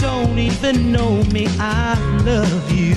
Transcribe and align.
don't 0.00 0.38
even 0.38 0.92
know 0.92 1.22
me. 1.32 1.46
I 1.58 1.94
love 2.24 2.72
you. 2.72 2.96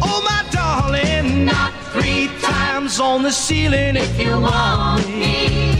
Oh, 0.00 0.22
my 0.22 0.44
darling, 0.50 1.44
not 1.44 1.72
three 1.92 2.28
times 2.40 3.00
on 3.00 3.22
the 3.22 3.32
ceiling 3.32 3.96
if 3.96 4.18
you 4.18 4.40
want 4.40 5.06
me. 5.08 5.74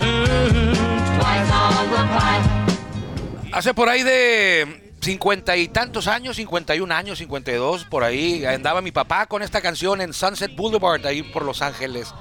Mm, 0.00 0.74
twice 1.18 1.50
on 1.52 1.90
the 1.90 2.04
pipe. 2.16 3.52
Hace 3.52 3.74
por 3.74 3.88
ahí 3.88 4.02
de 4.02 4.92
cincuenta 5.00 5.56
y 5.56 5.68
tantos 5.68 6.06
años, 6.06 6.36
51 6.36 6.94
años, 6.94 7.18
52, 7.18 7.84
por 7.84 8.04
ahí 8.04 8.44
andaba 8.44 8.80
mi 8.80 8.92
papá 8.92 9.26
con 9.26 9.42
esta 9.42 9.60
canción 9.60 10.00
en 10.00 10.12
Sunset 10.12 10.54
Boulevard, 10.54 11.04
ahí 11.06 11.22
por 11.22 11.44
Los 11.44 11.62
Ángeles. 11.62 12.14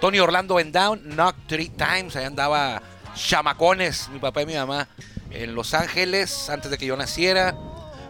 Tony 0.00 0.18
Orlando 0.18 0.60
en 0.60 0.72
Down, 0.72 1.00
Knock 1.14 1.36
Three 1.46 1.70
Times, 1.70 2.16
ahí 2.16 2.24
andaba 2.24 2.82
chamacones, 3.14 4.08
mi 4.10 4.18
papá 4.18 4.42
y 4.42 4.46
mi 4.46 4.54
mamá, 4.54 4.88
en 5.34 5.54
Los 5.54 5.74
Ángeles 5.74 6.48
antes 6.50 6.70
de 6.70 6.78
que 6.78 6.86
yo 6.86 6.96
naciera. 6.96 7.54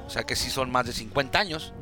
O 0.06 0.10
sea 0.10 0.24
que 0.24 0.36
sí 0.36 0.50
son 0.50 0.70
más 0.70 0.86
de 0.86 0.92
50 0.92 1.38
años. 1.38 1.72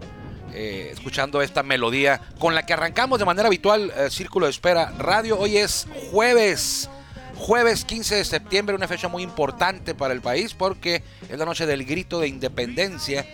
eh, 0.54 0.90
escuchando 0.92 1.40
esta 1.40 1.62
melodía 1.62 2.20
con 2.38 2.54
la 2.54 2.66
que 2.66 2.74
arrancamos 2.74 3.18
de 3.18 3.24
manera 3.24 3.46
habitual 3.46 3.90
eh, 3.96 4.10
Círculo 4.10 4.46
de 4.46 4.50
Espera 4.50 4.92
Radio. 4.98 5.38
Hoy 5.38 5.56
es 5.56 5.86
jueves, 6.10 6.90
jueves 7.36 7.84
15 7.86 8.16
de 8.16 8.24
septiembre, 8.24 8.76
una 8.76 8.86
fecha 8.86 9.08
muy 9.08 9.22
importante 9.22 9.94
para 9.94 10.12
el 10.12 10.20
país 10.20 10.52
porque 10.52 11.02
es 11.28 11.38
la 11.38 11.46
noche 11.46 11.64
del 11.64 11.84
grito 11.84 12.20
de 12.20 12.28
independencia. 12.28 13.26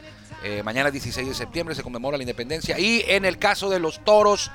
Eh, 0.44 0.62
mañana 0.62 0.92
16 0.92 1.27
de 1.27 1.34
septiembre 1.34 1.75
se 1.75 1.82
conmemora 1.82 2.16
la 2.16 2.22
independencia 2.22 2.78
y 2.78 3.04
en 3.08 3.25
el 3.25 3.38
caso 3.38 3.69
de 3.69 3.80
los 3.80 4.04
toros, 4.04 4.52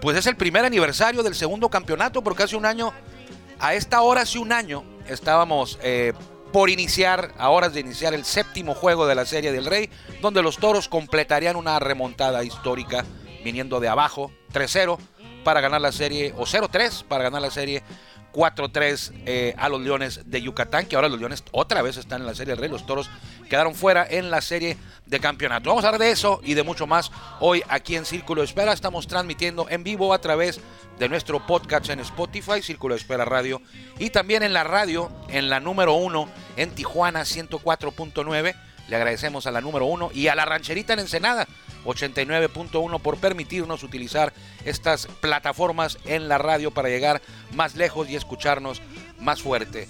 pues 0.00 0.16
es 0.16 0.26
el 0.26 0.36
primer 0.36 0.64
aniversario 0.64 1.22
del 1.22 1.34
segundo 1.34 1.68
campeonato 1.68 2.24
porque 2.24 2.44
hace 2.44 2.56
un 2.56 2.64
año, 2.64 2.94
a 3.60 3.74
esta 3.74 4.00
hora 4.00 4.22
hace 4.22 4.38
un 4.38 4.52
año, 4.52 4.82
estábamos 5.06 5.78
eh, 5.82 6.14
por 6.52 6.68
iniciar, 6.68 7.32
a 7.38 7.48
horas 7.48 7.72
de 7.72 7.80
iniciar 7.80 8.12
el 8.14 8.24
séptimo 8.24 8.74
juego 8.74 9.06
de 9.06 9.14
la 9.14 9.24
Serie 9.24 9.52
del 9.52 9.66
Rey, 9.66 9.88
donde 10.20 10.42
los 10.42 10.58
toros 10.58 10.88
completarían 10.88 11.56
una 11.56 11.78
remontada 11.78 12.44
histórica 12.44 13.04
viniendo 13.42 13.80
de 13.80 13.88
abajo, 13.88 14.30
3-0 14.52 14.98
para 15.44 15.60
ganar 15.60 15.80
la 15.80 15.92
serie, 15.92 16.34
o 16.36 16.44
0-3 16.44 17.04
para 17.04 17.24
ganar 17.24 17.42
la 17.42 17.50
serie, 17.50 17.82
4-3 18.32 19.12
eh, 19.26 19.54
a 19.56 19.68
los 19.68 19.80
Leones 19.80 20.22
de 20.26 20.42
Yucatán, 20.42 20.86
que 20.86 20.96
ahora 20.96 21.08
los 21.08 21.18
Leones 21.18 21.42
otra 21.52 21.82
vez 21.82 21.96
están 21.96 22.20
en 22.20 22.26
la 22.26 22.34
Serie 22.34 22.52
del 22.52 22.60
Rey, 22.60 22.70
los 22.70 22.86
toros 22.86 23.10
quedaron 23.52 23.74
fuera 23.74 24.06
en 24.08 24.30
la 24.30 24.40
serie 24.40 24.78
de 25.04 25.20
campeonato. 25.20 25.68
Vamos 25.68 25.84
a 25.84 25.88
hablar 25.88 26.00
de 26.00 26.10
eso 26.10 26.40
y 26.42 26.54
de 26.54 26.62
mucho 26.62 26.86
más 26.86 27.12
hoy 27.38 27.62
aquí 27.68 27.96
en 27.96 28.06
Círculo 28.06 28.42
Espera. 28.42 28.72
Estamos 28.72 29.06
transmitiendo 29.06 29.66
en 29.68 29.84
vivo 29.84 30.14
a 30.14 30.22
través 30.22 30.58
de 30.98 31.06
nuestro 31.10 31.46
podcast 31.46 31.90
en 31.90 32.00
Spotify, 32.00 32.62
Círculo 32.62 32.94
Espera 32.94 33.26
Radio, 33.26 33.60
y 33.98 34.08
también 34.08 34.42
en 34.42 34.54
la 34.54 34.64
radio, 34.64 35.12
en 35.28 35.50
la 35.50 35.60
número 35.60 35.92
uno, 35.92 36.30
en 36.56 36.70
Tijuana 36.70 37.24
104.9. 37.24 38.54
Le 38.88 38.96
agradecemos 38.96 39.46
a 39.46 39.50
la 39.50 39.60
número 39.60 39.84
uno 39.84 40.08
y 40.14 40.28
a 40.28 40.34
la 40.34 40.46
rancherita 40.46 40.94
en 40.94 41.00
Ensenada 41.00 41.46
89.1 41.84 43.00
por 43.02 43.18
permitirnos 43.18 43.82
utilizar 43.82 44.32
estas 44.64 45.08
plataformas 45.20 45.98
en 46.06 46.26
la 46.26 46.38
radio 46.38 46.70
para 46.70 46.88
llegar 46.88 47.20
más 47.52 47.74
lejos 47.74 48.08
y 48.08 48.16
escucharnos 48.16 48.80
más 49.20 49.42
fuerte. 49.42 49.88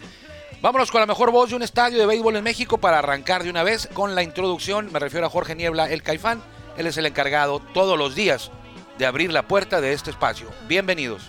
Vámonos 0.63 0.93
con 0.93 1.01
la 1.01 1.09
mejor 1.09 1.33
voz 1.33 1.51
de 1.51 1.57
un 1.57 1.63
estadio 1.63 1.99
de 1.99 2.07
béisbol 2.07 2.37
en 2.37 2.45
México 2.45 2.79
para 2.79 3.01
arrancar 3.01 3.43
de 3.43 3.51
una 3.51 3.65
vez 3.65 3.89
con 3.93 4.15
la 4.15 4.23
introducción. 4.23 4.91
Me 4.93 5.01
refiero 5.01 5.27
a 5.27 5.29
Jorge 5.29 5.57
Niebla, 5.57 5.91
el 5.91 6.05
Caifán. 6.05 6.41
Él 6.77 6.87
es 6.87 6.97
el 6.97 7.07
encargado 7.07 7.59
todos 7.75 7.99
los 7.99 8.15
días 8.15 8.53
de 8.97 9.05
abrir 9.05 9.33
la 9.33 9.43
puerta 9.43 9.81
de 9.81 9.93
este 9.93 10.11
espacio. 10.11 10.47
Bienvenidos. 10.69 11.25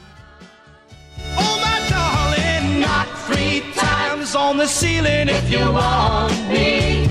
Oh, 1.35 1.57
my 1.57 1.89
darling, 1.89 2.79
not 2.79 3.07
three 3.25 3.63
times 3.73 4.35
on 4.35 4.59
the 4.59 4.67
ceiling 4.67 5.27
if 5.27 5.49
you 5.49 5.65
want 5.71 6.31
me. 6.47 7.07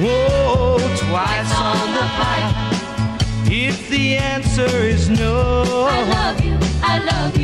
Whoa, 0.00 0.78
twice 0.78 1.52
on 1.52 1.94
the 1.94 2.06
pipe. 2.14 3.50
If 3.50 3.88
the 3.90 4.18
answer 4.18 4.86
is 4.86 5.10
no. 5.10 5.88
I 5.90 6.02
love 6.08 6.40
you, 6.44 6.56
I 6.80 6.98
love 7.00 7.35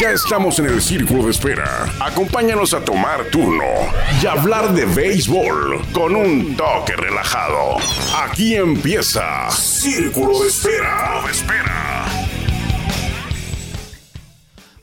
Ya 0.00 0.12
estamos 0.12 0.58
en 0.58 0.64
el 0.64 0.80
círculo 0.80 1.24
de 1.24 1.30
espera. 1.30 1.84
Acompáñanos 2.00 2.72
a 2.72 2.82
tomar 2.82 3.26
turno 3.26 3.66
y 4.22 4.24
hablar 4.24 4.72
de 4.72 4.86
béisbol 4.86 5.92
con 5.92 6.16
un 6.16 6.56
toque 6.56 6.96
relajado. 6.96 7.76
Aquí 8.16 8.56
empieza 8.56 9.50
Círculo 9.50 10.40
de 10.40 10.48
Espera. 10.48 11.20
De 11.22 11.30
espera. 11.30 12.06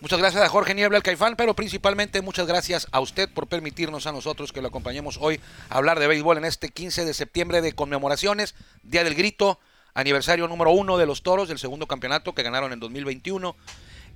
Muchas 0.02 0.20
gracias 0.20 0.44
a 0.44 0.50
Jorge 0.50 0.76
Niebla, 0.76 0.98
el 0.98 1.04
Caifán, 1.04 1.36
pero 1.36 1.56
principalmente 1.56 2.22
muchas 2.22 2.46
gracias 2.46 2.86
a 2.92 3.00
usted 3.00 3.28
por 3.28 3.48
permitirnos 3.48 4.06
a 4.06 4.12
nosotros 4.12 4.54
que 4.54 4.62
lo 4.62 4.68
acompañemos 4.68 5.18
hoy 5.20 5.40
a 5.72 5.78
hablar 5.78 6.00
de 6.00 6.06
béisbol 6.06 6.38
en 6.38 6.46
este 6.46 6.70
15 6.70 7.06
de 7.06 7.16
septiembre 7.16 7.62
de 7.62 7.74
conmemoraciones, 7.74 8.54
Día 8.84 9.04
del 9.04 9.16
Grito, 9.16 9.60
aniversario 9.96 10.48
número 10.48 10.70
uno 10.70 11.00
de 11.00 11.08
los 11.08 11.24
Toros 11.24 11.50
del 11.50 11.58
segundo 11.58 11.88
campeonato 11.88 12.36
que 12.36 12.44
ganaron 12.44 12.72
en 12.72 12.80
2021. 12.80 13.56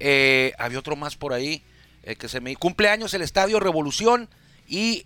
Eh, 0.03 0.53
había 0.57 0.79
otro 0.79 0.95
más 0.95 1.15
por 1.15 1.31
ahí 1.31 1.61
eh, 2.01 2.15
que 2.15 2.27
se 2.27 2.41
me 2.41 2.55
cumpleaños 2.55 3.13
el 3.13 3.21
Estadio 3.21 3.59
Revolución 3.59 4.27
y 4.67 5.05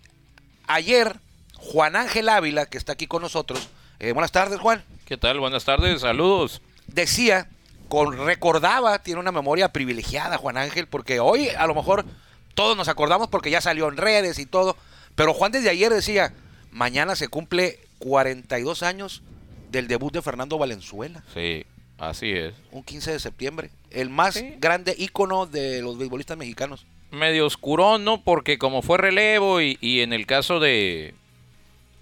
ayer 0.66 1.16
Juan 1.54 1.96
Ángel 1.96 2.30
Ávila 2.30 2.64
que 2.64 2.78
está 2.78 2.92
aquí 2.92 3.06
con 3.06 3.20
nosotros. 3.20 3.68
eh, 3.98 4.12
buenas 4.12 4.32
tardes 4.32 4.58
Juan. 4.58 4.82
¿Qué 5.04 5.18
tal? 5.18 5.38
Buenas 5.38 5.64
tardes, 5.66 6.00
saludos. 6.00 6.62
decía, 6.86 7.48
con, 7.88 8.16
recordaba, 8.26 9.02
tiene 9.02 9.20
una 9.20 9.32
memoria 9.32 9.68
privilegiada 9.70 10.38
Juan 10.38 10.56
Ángel, 10.56 10.86
porque 10.86 11.20
hoy 11.20 11.50
a 11.50 11.66
lo 11.66 11.74
mejor 11.74 12.06
todos 12.54 12.74
nos 12.74 12.88
acordamos 12.88 13.28
porque 13.28 13.50
ya 13.50 13.60
salió 13.60 13.88
en 13.88 13.98
redes 13.98 14.38
y 14.38 14.46
todo, 14.46 14.76
pero 15.14 15.34
Juan 15.34 15.52
desde 15.52 15.68
ayer 15.68 15.92
decía, 15.92 16.32
mañana 16.70 17.16
se 17.16 17.28
cumple 17.28 17.80
42 17.98 18.82
años 18.82 19.22
del 19.70 19.88
debut 19.88 20.12
de 20.14 20.22
Fernando 20.22 20.56
Valenzuela, 20.56 21.22
Sí, 21.34 21.66
así 21.98 22.30
es. 22.30 22.54
un 22.72 22.82
15 22.82 23.12
de 23.12 23.18
septiembre, 23.20 23.70
el 23.90 24.10
más 24.10 24.34
Sí. 24.34 24.54
grande 24.58 24.94
ícono 24.98 25.46
de 25.46 25.82
los 25.82 25.98
beisbolistas 25.98 26.36
mexicanos. 26.36 26.86
Medio 27.10 27.46
oscurón, 27.46 28.04
¿no? 28.04 28.22
Porque 28.22 28.58
como 28.58 28.82
fue 28.82 28.98
relevo 28.98 29.60
y, 29.60 29.78
y 29.80 30.00
en 30.00 30.12
el 30.12 30.26
caso 30.26 30.58
de 30.60 31.14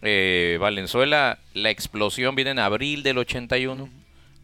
eh, 0.03 0.59
Valenzuela, 0.61 1.39
la 1.55 1.71
explosión 1.71 2.35
viene 2.35 2.51
en 2.53 2.59
abril 2.59 3.03
del 3.03 3.19
81. 3.19 3.89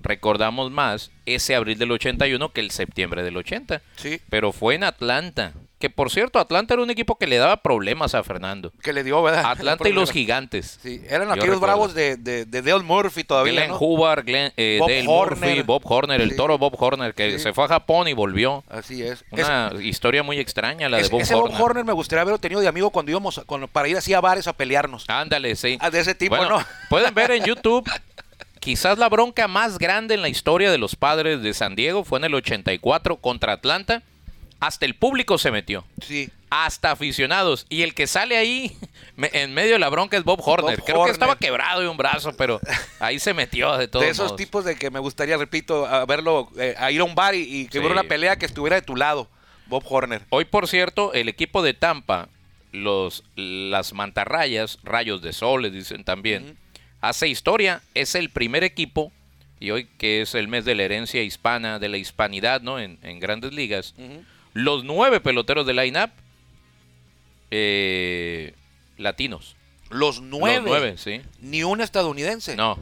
Recordamos 0.03 0.71
más 0.71 1.11
ese 1.27 1.55
abril 1.55 1.77
del 1.79 1.91
81 1.93 2.53
que 2.53 2.61
el 2.61 2.71
septiembre 2.71 3.23
del 3.23 3.37
80. 3.37 3.83
Sí. 3.97 4.21
Pero 4.31 4.53
fue 4.53 4.75
en 4.75 4.85
Atlanta. 4.85 5.53
Que 5.81 5.89
por 5.91 6.11
cierto, 6.11 6.39
Atlanta 6.39 6.75
era 6.75 6.83
un 6.83 6.91
equipo 6.91 7.17
que 7.17 7.27
le 7.27 7.39
daba 7.39 7.57
problemas 7.63 8.15
a 8.15 8.23
Fernando. 8.23 8.71
Que 8.83 8.93
le 8.93 9.03
dio, 9.03 9.23
¿verdad? 9.23 9.47
Atlanta 9.47 9.89
y 9.89 9.93
los 9.93 10.13
gigantes. 10.13 10.79
Sí, 10.83 11.01
eran 11.09 11.29
Yo 11.29 11.33
aquellos 11.33 11.55
recuerdo. 11.55 11.61
bravos 11.61 11.95
de, 11.95 12.17
de, 12.19 12.45
de 12.45 12.61
Dale 12.63 12.85
Murphy 12.85 13.25
todavía, 13.25 13.53
Glenn 13.55 13.71
¿no? 13.71 13.79
Hubbard, 13.79 14.25
Glenn, 14.27 14.53
eh, 14.59 14.77
Bob 14.79 14.89
Dale 14.91 15.09
Horner. 15.09 15.39
Murphy, 15.49 15.63
Bob 15.63 15.83
Horner, 15.87 16.21
el 16.21 16.31
Sí. 16.33 16.37
toro 16.37 16.59
Bob 16.59 16.75
Horner, 16.79 17.15
que 17.15 17.33
Sí. 17.33 17.39
se 17.39 17.55
fue 17.55 17.65
a 17.65 17.69
Japón 17.69 18.09
y 18.09 18.13
volvió. 18.13 18.63
Así 18.69 19.03
es. 19.03 19.25
Una 19.31 19.73
historia 19.81 20.23
muy 20.23 20.39
extraña 20.39 20.91
la 20.91 20.99
de 20.99 21.05
Es- 21.05 21.11
Bob 21.11 21.23
ese 21.23 21.35
Horner. 21.35 21.57
Bob 21.59 21.65
Horner 21.67 21.85
me 21.87 21.95
gustaría 21.95 22.21
haberlo 22.21 22.39
tenido 22.39 22.61
de 22.61 22.69
amigo 22.69 22.91
cuando 22.91 23.11
íbamos 23.11 23.39
a- 23.39 23.45
cuando- 23.45 23.67
para 23.67 23.89
ir 23.89 23.97
así 23.97 24.13
a 24.13 24.21
bares 24.21 24.47
a 24.49 24.53
pelearnos. 24.53 25.07
Ándale, 25.09 25.57
sí. 25.57 25.79
Ah, 25.81 25.89
de 25.89 26.01
ese 26.01 26.15
tipo, 26.15 26.37
Bueno, 26.37 26.59
¿no? 26.59 26.67
Pueden 26.91 27.15
ver 27.15 27.31
en 27.31 27.43
YouTube, 27.47 27.91
quizás 28.61 28.99
la 28.99 29.09
bronca 29.09 29.49
más 29.49 29.79
grande 29.79 30.15
en 30.15 30.21
la 30.21 30.29
historia 30.29 30.71
de 30.71 30.77
los 30.77 30.95
padres 30.95 31.43
de 31.43 31.55
San 31.55 31.75
Diego 31.75 32.05
fue 32.05 32.19
en 32.19 32.27
el 32.27 32.35
84 32.35 33.17
contra 33.17 33.55
Atlanta. 33.55 34.03
Hasta 34.61 34.85
el 34.87 34.95
público 34.95 35.39
se 35.39 35.51
metió. 35.51 35.85
Sí. 36.07 36.31
Hasta 36.51 36.91
aficionados. 36.91 37.65
Y 37.69 37.83
el 37.83 37.95
que 37.95 38.07
sale 38.07 38.37
ahí 38.37 38.77
me- 39.17 39.31
en 39.33 39.55
medio 39.55 39.73
de 39.75 39.79
la 39.79 39.89
bronca 39.89 40.17
es 40.17 40.25
Bob 40.25 40.41
Horner. 40.45 40.77
Bob 40.77 40.85
Creo 40.85 40.99
Horner. 41.01 41.11
que 41.11 41.13
estaba 41.13 41.37
quebrado 41.39 41.81
de 41.81 41.89
un 41.89 41.97
brazo, 41.97 42.37
pero 42.37 42.61
ahí 42.99 43.19
se 43.19 43.33
metió 43.35 43.77
de 43.79 43.89
todos 43.89 44.05
de 44.05 44.11
esos 44.11 44.27
modos. 44.27 44.37
tipos 44.37 44.65
de 44.65 44.77
que 44.77 44.91
me 44.91 44.99
gustaría, 44.99 45.37
repito, 45.37 45.87
a 45.87 46.05
verlo, 46.07 46.51
eh, 46.59 46.75
a 46.79 46.91
ir 46.91 47.01
a 47.01 47.05
un 47.05 47.15
bar 47.15 47.35
y, 47.35 47.41
y 47.43 47.65
que 47.67 47.73
Sí. 47.73 47.79
hubiera 47.79 47.95
una 47.95 48.05
pelea 48.09 48.37
que 48.37 48.47
estuviera 48.47 48.77
de 48.77 48.83
tu 48.83 48.97
lado, 48.97 49.29
Bob 49.67 49.85
Horner. 49.89 50.23
Hoy, 50.31 50.45
por 50.45 50.67
cierto, 50.69 51.13
el 51.15 51.29
equipo 51.29 51.63
de 51.63 51.73
Tampa, 51.75 52.29
los, 52.73 53.25
las 53.37 53.93
mantarrayas, 53.93 54.79
rayos 54.83 55.23
de 55.23 55.33
sol, 55.33 55.63
les 55.63 55.73
dicen 55.73 56.05
también, 56.05 56.57
hace 57.01 57.29
historia. 57.29 57.83
Es 57.95 58.15
el 58.15 58.29
primer 58.31 58.65
equipo, 58.65 59.13
y 59.61 59.71
hoy 59.71 59.87
que 59.99 60.23
es 60.23 60.35
el 60.35 60.49
mes 60.49 60.65
de 60.65 60.75
la 60.75 60.83
herencia 60.83 61.23
hispana, 61.23 61.79
de 61.79 61.89
la 61.89 61.97
hispanidad, 61.97 62.61
¿no? 62.61 62.79
En, 62.81 62.99
en 63.03 63.21
grandes 63.21 63.53
ligas, 63.53 63.95
los 64.53 64.85
nueve 64.85 65.21
peloteros 65.21 65.67
de 65.67 65.75
line-up 65.75 66.11
eh, 67.51 68.55
latinos. 68.97 69.57
Los 69.91 70.21
nueve. 70.21 70.57
Los 70.59 70.67
nueve, 70.67 70.95
sí. 70.99 71.21
Ni 71.41 71.65
un 71.65 71.81
estadounidense. 71.81 72.57
No. 72.57 72.79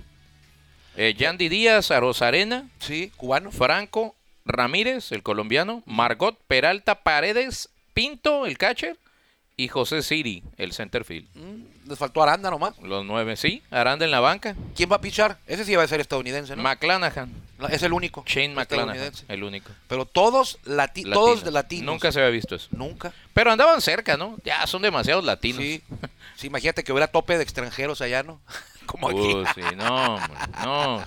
Eh, 0.97 1.15
Yandy 1.17 1.49
Díaz, 1.49 1.91
Arozarena, 1.91 2.69
Sí, 2.81 3.13
cubano. 3.17 3.51
Franco 3.51 4.15
Ramírez, 4.45 5.13
el 5.13 5.23
colombiano, 5.23 5.83
Margot 5.87 6.39
Peralta 6.49 7.03
Paredes, 7.03 7.71
Pinto, 7.95 8.47
el 8.47 8.59
catcher, 8.59 8.97
y 9.57 9.69
José 9.69 10.03
Siri, 10.03 10.43
el 10.57 10.73
centerfield. 10.73 11.29
Mm, 11.35 11.63
Les 11.89 11.99
faltó 11.99 12.23
Aranda 12.23 12.51
nomás. 12.51 12.79
Los 12.83 13.05
nueve, 13.05 13.37
sí. 13.37 13.63
Aranda 13.71 14.05
en 14.05 14.11
la 14.11 14.21
banca. 14.21 14.55
¿Quién 14.77 14.93
va 14.93 14.97
a 14.97 15.01
pichar? 15.01 15.39
Ese 15.47 15.65
sí 15.65 15.75
va 15.75 15.85
a 15.85 15.89
ser 15.89 16.01
estadounidense, 16.01 16.55
¿no? 16.55 16.63
McClanahan, 16.63 17.33
es 17.71 17.83
el 17.83 17.95
único. 17.95 18.25
Shane 18.27 18.55
McClanahan, 18.55 19.13
el 19.27 19.43
único. 19.43 19.71
Pero 19.89 20.05
todos, 20.05 20.59
lati 20.65 21.03
Latino. 21.03 21.15
todos 21.15 21.45
de 21.45 21.51
latinos. 21.51 21.87
Nunca 21.87 22.13
se 22.13 22.21
había 22.21 22.31
visto 22.31 22.55
eso. 22.55 22.69
Nunca. 22.73 23.13
Pero 23.33 23.51
andaban 23.51 23.81
cerca, 23.81 24.19
¿no? 24.19 24.37
Ya 24.45 24.67
son 24.67 24.83
demasiados 24.83 25.25
latinos. 25.25 25.63
Sí. 25.63 25.83
sí. 26.37 26.47
Imagínate 26.49 26.85
que 26.85 26.93
hubiera 26.93 27.09
tope 27.09 27.39
de 27.39 27.43
extranjeros 27.43 28.03
allá, 28.03 28.23
¿no? 28.23 28.39
Como 28.89 29.09
aquí. 29.11 29.19
Uh, 29.35 29.45
sí, 29.55 29.61
no, 29.77 30.19
no. 30.65 31.05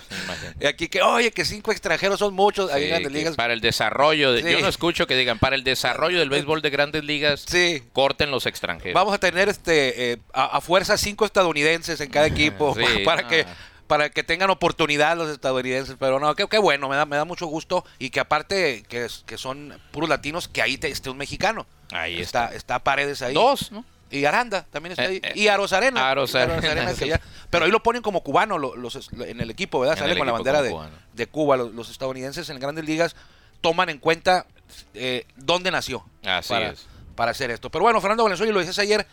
Y 0.59 0.65
aquí 0.67 0.87
que, 0.87 1.01
oye, 1.01 1.31
que 1.31 1.43
cinco 1.43 1.71
extranjeros 1.71 2.19
son 2.19 2.33
muchos. 2.33 2.71
ahí 2.71 2.83
en 2.83 2.87
Sí, 2.87 2.89
Grandes 2.91 3.11
ligas. 3.11 3.35
para 3.35 3.53
el 3.53 3.59
desarrollo, 3.59 4.31
de- 4.31 4.43
Sí. 4.43 4.51
yo 4.51 4.61
no 4.61 4.67
escucho 4.67 5.07
que 5.07 5.15
digan, 5.15 5.39
para 5.39 5.55
el 5.55 5.63
desarrollo 5.63 6.19
del 6.19 6.29
béisbol 6.29 6.61
de 6.61 6.69
grandes 6.69 7.03
ligas, 7.03 7.43
Sí. 7.47 7.83
corten 7.91 8.31
los 8.31 8.45
extranjeros. 8.45 8.93
Vamos 8.93 9.13
a 9.13 9.17
tener 9.17 9.49
este 9.49 10.13
eh, 10.13 10.17
a, 10.33 10.57
a 10.57 10.61
fuerza 10.61 10.97
cinco 10.97 11.25
estadounidenses 11.25 11.99
en 11.99 12.09
cada 12.09 12.27
equipo 12.55 12.75
para 13.05 13.23
no. 13.23 13.27
que 13.27 13.45
para 13.87 14.09
que 14.09 14.23
tengan 14.23 14.49
oportunidad 14.49 15.17
los 15.17 15.29
estadounidenses. 15.29 15.97
Pero 15.99 16.17
no, 16.17 16.33
qué, 16.35 16.57
bueno, 16.59 16.87
me 16.87 16.95
da, 16.95 17.05
me 17.05 17.17
da 17.17 17.25
mucho 17.25 17.45
gusto. 17.47 17.83
Y 17.99 18.09
que 18.09 18.21
aparte 18.21 18.83
que, 18.87 19.07
que 19.25 19.37
son 19.37 19.77
puros 19.91 20.07
latinos, 20.09 20.47
que 20.47 20.61
ahí 20.61 20.77
te- 20.77 20.87
esté 20.87 21.09
un 21.09 21.17
mexicano. 21.17 21.65
Ahí 21.91 22.21
está. 22.21 22.45
está. 22.45 22.55
Está 22.55 22.79
Paredes 22.79 23.21
ahí. 23.21 23.33
Dos, 23.33 23.69
¿no? 23.73 23.83
Y 24.11 24.25
Aranda 24.25 24.65
también 24.71 24.91
está 24.91 25.05
Eh, 25.05 25.07
ahí. 25.07 25.21
eh, 25.23 25.31
y 25.35 25.47
Arozarena. 25.47 26.09
Arozarena, 26.11 26.93
que 26.93 27.07
ya- 27.07 27.21
pero 27.49 27.65
ahí 27.65 27.71
lo 27.71 27.81
ponen 27.81 28.01
como 28.01 28.21
cubano 28.21 28.57
lo- 28.57 28.75
los, 28.75 29.09
en 29.19 29.39
el 29.41 29.49
equipo, 29.49 29.79
¿verdad? 29.79 29.97
Sale 29.97 30.17
con 30.17 30.27
la 30.27 30.33
bandera 30.33 30.61
de, 30.61 30.75
de 31.13 31.27
Cuba. 31.27 31.57
Los, 31.57 31.73
los 31.73 31.89
estadounidenses 31.89 32.49
en 32.49 32.59
grandes 32.59 32.85
ligas 32.85 33.15
toman 33.61 33.89
en 33.89 33.97
cuenta 33.99 34.45
eh, 34.93 35.25
dónde 35.37 35.71
nació. 35.71 36.05
Así 36.25 36.49
para, 36.49 36.69
es. 36.71 36.85
para 37.15 37.31
hacer 37.31 37.51
esto. 37.51 37.69
Pero 37.69 37.83
bueno, 37.83 37.99
Fernando 38.01 38.23
Valenzuela, 38.23 38.51
y 38.51 38.53
lo 38.53 38.59
decías 38.59 38.79
ayer, 38.79 39.05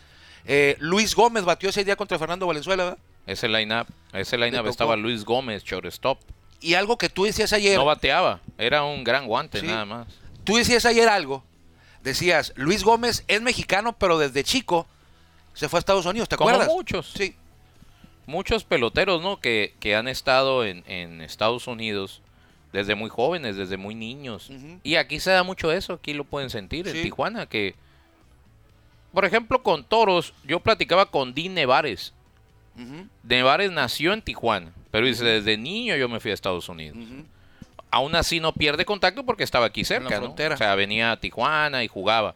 eh, 0.45 0.75
Luis 0.79 1.15
Gómez 1.15 1.43
batió 1.43 1.69
ese 1.69 1.83
día 1.83 1.95
contra 1.95 2.17
Fernando 2.19 2.45
Valenzuela, 2.47 2.83
¿verdad? 2.83 2.97
Ese 3.27 3.47
line-up, 3.47 3.87
ese 4.13 4.37
line-up 4.37 4.67
estaba 4.67 4.95
Luis 4.95 5.23
Gómez, 5.23 5.63
shortstop. 5.63 6.19
Y 6.61 6.73
algo 6.73 6.97
que 6.97 7.09
tú 7.09 7.23
decías 7.25 7.53
ayer, 7.53 7.77
No 7.77 7.85
bateaba, 7.85 8.39
era 8.57 8.83
un 8.83 9.03
gran 9.03 9.27
guante 9.27 9.59
Sí. 9.61 9.67
nada 9.67 9.85
más. 9.85 10.07
tú 10.43 10.55
decías 10.55 10.83
ayer 10.85 11.07
algo, 11.07 11.43
decías, 12.03 12.53
Luis 12.55 12.83
Gómez 12.83 13.23
es 13.27 13.41
mexicano, 13.41 13.93
pero 13.97 14.17
desde 14.17 14.43
chico 14.43 14.87
se 15.53 15.67
fue 15.69 15.77
a 15.77 15.81
Estados 15.81 16.05
Unidos, 16.05 16.29
¿te 16.29 16.37
Como 16.37 16.49
acuerdas? 16.49 16.73
muchos. 16.73 17.11
Sí. 17.15 17.35
Muchos 18.25 18.63
peloteros, 18.63 19.21
¿no? 19.21 19.39
Que, 19.39 19.73
que 19.79 19.95
han 19.95 20.07
estado 20.07 20.63
en, 20.65 20.83
en 20.87 21.21
Estados 21.21 21.67
Unidos 21.67 22.21
desde 22.71 22.93
muy 22.93 23.09
jóvenes, 23.09 23.55
desde 23.57 23.75
muy 23.77 23.95
niños. 23.95 24.51
Y 24.83 24.95
aquí 24.95 25.19
se 25.19 25.31
da 25.31 25.41
mucho 25.43 25.71
eso, 25.71 25.93
aquí 25.93 26.13
lo 26.13 26.23
pueden 26.23 26.49
sentir 26.51 26.87
Sí. 26.87 26.97
en 26.97 27.03
Tijuana, 27.03 27.47
que... 27.47 27.73
Por 29.13 29.25
ejemplo, 29.25 29.63
con 29.63 29.83
Toros, 29.83 30.35
yo 30.45 30.59
platicaba 30.59 31.07
con 31.07 31.33
Dean 31.33 31.55
Nevares. 31.55 32.13
Ujú, 32.75 33.07
Nevares 33.23 33.71
nació 33.71 34.13
en 34.13 34.21
Tijuana, 34.21 34.71
pero 34.91 35.07
dice, 35.07 35.25
desde 35.25 35.57
niño 35.57 35.95
yo 35.95 36.07
me 36.07 36.19
fui 36.19 36.29
a 36.29 36.35
Estados 36.35 36.69
Unidos. 36.69 36.97
Aún 37.91 38.15
así 38.15 38.39
no 38.39 38.53
pierde 38.53 38.85
contacto 38.85 39.25
porque 39.25 39.43
estaba 39.43 39.65
aquí 39.65 39.81
la 39.81 39.87
cerca, 39.87 40.15
¿no? 40.15 40.25
frontera. 40.25 40.55
O 40.55 40.57
sea, 40.57 40.75
venía 40.75 41.11
a 41.11 41.19
Tijuana 41.19 41.83
y 41.83 41.87
jugaba. 41.87 42.35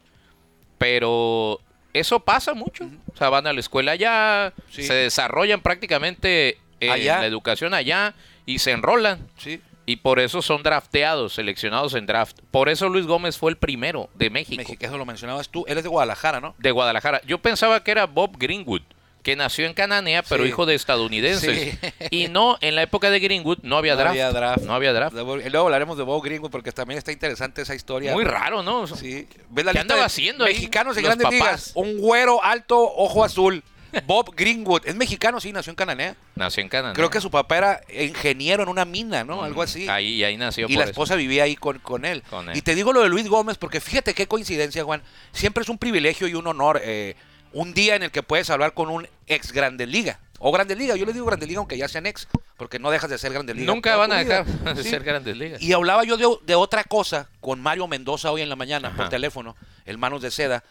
Pero 0.78 1.60
eso 1.92 2.20
pasa 2.20 2.54
mucho. 2.54 2.84
O 3.12 3.16
sea, 3.16 3.28
van 3.30 3.46
a 3.46 3.52
la 3.52 3.60
escuela 3.60 3.92
allá, 3.92 4.52
Sí. 4.70 4.82
se 4.82 4.94
desarrollan 4.94 5.60
prácticamente 5.60 6.58
en 6.80 6.90
Allá. 6.90 7.20
la 7.20 7.26
educación 7.26 7.72
allá 7.74 8.14
y 8.46 8.58
se 8.58 8.72
enrolan. 8.72 9.28
Sí. 9.38 9.60
Y 9.86 9.96
por 9.96 10.18
eso 10.18 10.40
son 10.42 10.62
drafteados, 10.62 11.34
seleccionados 11.34 11.94
en 11.94 12.06
draft. 12.06 12.38
Por 12.50 12.68
eso 12.70 12.88
Luis 12.88 13.06
Gómez 13.06 13.36
fue 13.36 13.50
el 13.50 13.58
primero 13.58 14.08
de 14.14 14.30
México, 14.30 14.56
México, 14.56 14.84
eso 14.84 14.96
lo 14.96 15.04
mencionabas 15.04 15.50
tú. 15.50 15.64
Él 15.68 15.76
es 15.76 15.84
de 15.84 15.90
Guadalajara, 15.90 16.40
¿no? 16.40 16.54
de 16.58 16.70
Guadalajara. 16.70 17.20
Yo 17.26 17.38
pensaba 17.38 17.84
que 17.84 17.90
era 17.90 18.06
Bob 18.06 18.36
Greenwood, 18.38 18.80
que 19.24 19.34
nació 19.34 19.66
en 19.66 19.74
Cananea, 19.74 20.22
pero 20.22 20.44
Sí. 20.44 20.50
hijo 20.50 20.66
de 20.66 20.74
estadounidenses. 20.76 21.76
Sí. 21.80 21.92
Y 22.10 22.28
no, 22.28 22.58
en 22.60 22.76
la 22.76 22.82
época 22.82 23.10
de 23.10 23.18
Greenwood 23.18 23.58
no 23.62 23.76
había 23.78 23.94
No 23.94 24.00
draft. 24.00 24.10
había 24.12 24.30
draft. 24.30 24.62
No 24.64 24.74
había 24.74 24.92
draft. 24.92 25.16
Luego 25.16 25.58
hablaremos 25.64 25.96
de 25.96 26.04
Bob 26.04 26.22
Greenwood 26.22 26.50
porque 26.50 26.70
también 26.70 26.98
está 26.98 27.10
interesante 27.10 27.62
esa 27.62 27.74
historia. 27.74 28.12
Muy 28.12 28.24
raro, 28.24 28.62
¿no? 28.62 28.86
Sí. 28.86 29.26
¿Ves 29.50 29.64
la 29.64 29.72
¿Qué 29.72 29.78
andaba 29.80 30.04
haciendo 30.04 30.44
ahí 30.44 30.54
Mexicanos 30.54 30.96
en 30.96 31.02
los 31.02 31.08
grandes 31.16 31.24
papás? 31.24 31.40
ligas. 31.40 31.72
Un 31.74 31.98
güero 31.98 32.44
alto, 32.44 32.78
ojo 32.78 33.24
azul. 33.24 33.64
Bob 34.06 34.34
Greenwood. 34.36 34.82
Es 34.86 34.96
mexicano, 34.96 35.40
sí, 35.40 35.52
nació 35.52 35.70
en 35.70 35.76
Cananea. 35.76 36.16
Nació 36.34 36.62
en 36.62 36.68
Canadá. 36.68 36.94
Creo 36.94 37.08
que 37.10 37.20
su 37.20 37.30
papá 37.30 37.56
era 37.58 37.80
ingeniero 37.96 38.64
en 38.64 38.68
una 38.68 38.84
mina, 38.84 39.22
¿no? 39.24 39.44
Algo 39.44 39.62
así. 39.62 39.88
Ahí, 39.88 40.14
y 40.16 40.24
ahí 40.24 40.36
nació 40.36 40.66
y 40.66 40.74
por 40.74 40.78
la 40.78 40.82
eso. 40.82 40.90
esposa 40.90 41.14
vivía 41.14 41.44
ahí 41.44 41.54
con, 41.54 41.78
con 41.78 42.04
él. 42.04 42.22
Con 42.28 42.48
él. 42.50 42.56
Y 42.56 42.62
te 42.62 42.74
digo 42.74 42.92
lo 42.92 43.02
de 43.02 43.08
Luis 43.08 43.28
Gómez 43.28 43.56
porque 43.56 43.80
fíjate 43.80 44.12
qué 44.12 44.26
coincidencia, 44.26 44.82
Juan. 44.82 45.00
Siempre 45.32 45.62
es 45.62 45.68
un 45.68 45.78
privilegio 45.78 46.26
y 46.26 46.34
un 46.34 46.46
honor. 46.48 46.80
eh, 46.84 47.14
un 47.54 47.72
día 47.74 47.96
en 47.96 48.02
el 48.02 48.10
que 48.10 48.22
puedes 48.22 48.50
hablar 48.50 48.74
con 48.74 48.90
un 48.90 49.08
ex 49.26 49.52
Grande 49.52 49.86
Liga. 49.86 50.20
O 50.38 50.52
Grande 50.52 50.76
Liga. 50.76 50.94
Yo 50.96 51.06
le 51.06 51.12
digo 51.14 51.24
Grande 51.24 51.46
Liga 51.46 51.58
aunque 51.60 51.78
ya 51.78 51.88
sean 51.88 52.04
ex. 52.06 52.28
Porque 52.58 52.78
no 52.78 52.90
dejas 52.90 53.08
de 53.10 53.16
ser 53.18 53.32
Grande 53.32 53.54
Liga. 53.54 53.72
Nunca 53.72 53.96
van 53.96 54.12
a 54.12 54.22
vida. 54.22 54.44
dejar 54.44 54.74
de 54.76 54.82
Sí. 54.82 54.90
ser 54.90 55.02
grandes 55.02 55.36
ligas. 55.36 55.60
Y 55.62 55.72
hablaba 55.72 56.04
yo 56.04 56.16
de, 56.16 56.26
de 56.44 56.54
otra 56.54 56.84
cosa 56.84 57.28
con 57.40 57.60
Mario 57.60 57.86
Mendoza 57.88 58.30
hoy 58.30 58.42
en 58.42 58.48
la 58.48 58.54
mañana 58.56 58.94
por 58.96 59.08
teléfono, 59.08 59.56
el 59.86 59.98
Manos 59.98 60.22
de 60.22 60.30
Seda. 60.30 60.62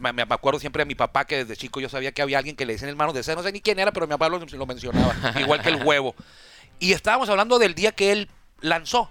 Me 0.00 0.22
acuerdo 0.22 0.58
siempre 0.60 0.82
de 0.82 0.86
mi 0.86 0.94
papá 0.94 1.26
que 1.26 1.38
desde 1.44 1.56
chico 1.56 1.80
yo 1.80 1.88
sabía 1.88 2.12
que 2.12 2.22
había 2.22 2.38
alguien 2.38 2.56
que 2.56 2.64
le 2.64 2.72
decían 2.74 2.88
el 2.88 2.96
Manos 2.96 3.14
de 3.14 3.22
Seda. 3.22 3.36
No 3.36 3.42
sé 3.42 3.52
ni 3.52 3.60
quién 3.60 3.78
era, 3.78 3.92
pero 3.92 4.06
mi 4.06 4.12
papá 4.12 4.28
lo, 4.28 4.38
lo 4.38 4.66
mencionaba. 4.66 5.14
igual 5.40 5.60
que 5.62 5.68
el 5.68 5.82
huevo. 5.84 6.14
Y 6.78 6.92
estábamos 6.92 7.28
hablando 7.28 7.58
del 7.58 7.74
día 7.74 7.92
que 7.92 8.12
él 8.12 8.30
lanzó. 8.60 9.08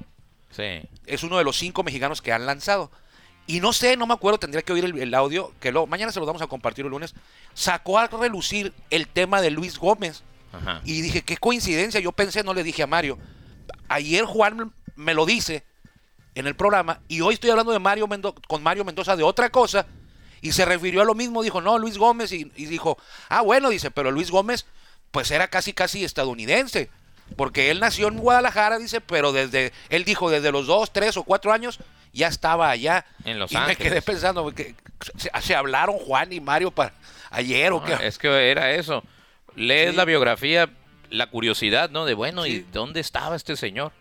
Sí. 0.52 0.82
Es 1.06 1.24
uno 1.24 1.38
de 1.38 1.44
los 1.44 1.58
cinco 1.58 1.84
mexicanos 1.84 2.22
que 2.22 2.32
han 2.32 2.46
lanzado. 2.46 2.90
Y 3.48 3.62
no 3.62 3.72
sé, 3.74 3.96
no 3.96 4.06
me 4.06 4.14
acuerdo, 4.14 4.38
tendría 4.40 4.62
que 4.62 4.74
oír 4.74 4.84
el, 4.86 4.98
el 5.00 5.14
audio, 5.14 5.54
que 5.60 5.72
lo, 5.72 5.88
mañana 5.88 6.12
se 6.12 6.20
lo 6.20 6.26
vamos 6.26 6.42
a 6.42 6.48
compartir 6.48 6.86
el 6.86 6.92
lunes. 6.92 7.16
Sacó 7.54 7.98
a 7.98 8.08
relucir 8.08 8.74
el 8.90 9.08
tema 9.08 9.42
de 9.42 9.50
Luis 9.52 9.80
Gómez. 9.80 10.24
Ajá. 10.52 10.82
Y 10.84 11.02
dije, 11.02 11.22
qué 11.24 11.38
coincidencia. 11.38 12.00
Yo 12.02 12.12
pensé, 12.12 12.44
no 12.44 12.54
le 12.54 12.64
dije 12.64 12.84
a 12.84 12.88
Mario. 12.88 13.18
Ayer 13.88 14.26
Juan 14.26 14.74
me 14.96 15.14
lo 15.14 15.26
dice 15.26 15.64
en 16.36 16.46
el 16.46 16.56
programa 16.56 17.00
y 17.08 17.22
hoy 17.22 17.36
estoy 17.36 17.50
hablando 17.50 17.72
de 17.72 17.80
Mario 17.80 18.08
Mendo- 18.08 18.36
con 18.48 18.62
Mario 18.62 18.84
Mendoza 18.86 19.16
de 19.16 19.24
otra 19.24 19.50
cosa 19.50 19.86
y 20.42 20.52
se 20.52 20.66
refirió 20.66 21.02
a 21.02 21.06
lo 21.06 21.16
mismo. 21.16 21.42
Dijo, 21.42 21.62
no, 21.62 21.78
Luis 21.78 21.98
Gómez. 21.98 22.32
Y, 22.34 22.52
y 22.56 22.66
dijo, 22.66 22.98
ah, 23.30 23.42
bueno, 23.42 23.70
dice, 23.70 23.92
pero 23.92 24.12
Luis 24.12 24.30
Gómez 24.30 24.66
pues 25.12 25.32
era 25.32 25.48
casi, 25.48 25.72
casi 25.74 26.04
estadounidense. 26.04 26.90
Porque 27.38 27.72
él 27.72 27.80
nació 27.80 28.08
en 28.08 28.18
Guadalajara, 28.18 28.78
dice, 28.78 29.02
pero 29.02 29.32
desde, 29.34 29.74
él 29.90 30.04
dijo, 30.06 30.30
desde 30.30 30.52
los 30.52 30.68
dos, 30.68 30.92
tres 30.94 31.18
o 31.18 31.24
cuatro 31.24 31.52
años 31.54 31.80
ya 32.18 32.28
estaba 32.28 32.70
allá. 32.70 33.06
En 33.26 33.40
Los 33.40 33.52
y 33.52 33.56
Ángeles. 33.56 33.80
me 33.80 33.84
quedé 33.86 34.02
pensando, 34.02 34.52
que 34.54 34.76
se, 35.18 35.30
se 35.42 35.56
hablaron 35.56 35.98
Juan 35.98 36.34
y 36.34 36.40
Mario 36.42 36.72
para 36.72 36.94
ayer 37.30 37.72
o 37.72 37.84
qué. 37.84 37.96
es 38.02 38.18
que 38.18 38.28
era 38.52 38.72
eso. 38.74 39.04
Lees 39.56 39.92
Sí. 39.92 39.96
la 39.98 40.06
biografía, 40.06 40.70
la 41.10 41.28
curiosidad, 41.28 41.90
¿no? 41.90 42.06
De 42.06 42.14
bueno, 42.14 42.46
¿y 42.46 42.60
dónde 42.72 43.00
estaba 43.00 43.36
este 43.36 43.56
señor? 43.56 43.92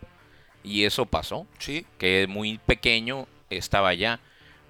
Y 0.63 0.83
eso 0.83 1.05
pasó, 1.05 1.47
Sí, 1.59 1.85
que 1.97 2.25
muy 2.27 2.57
pequeño 2.57 3.27
estaba 3.49 3.89
allá. 3.89 4.19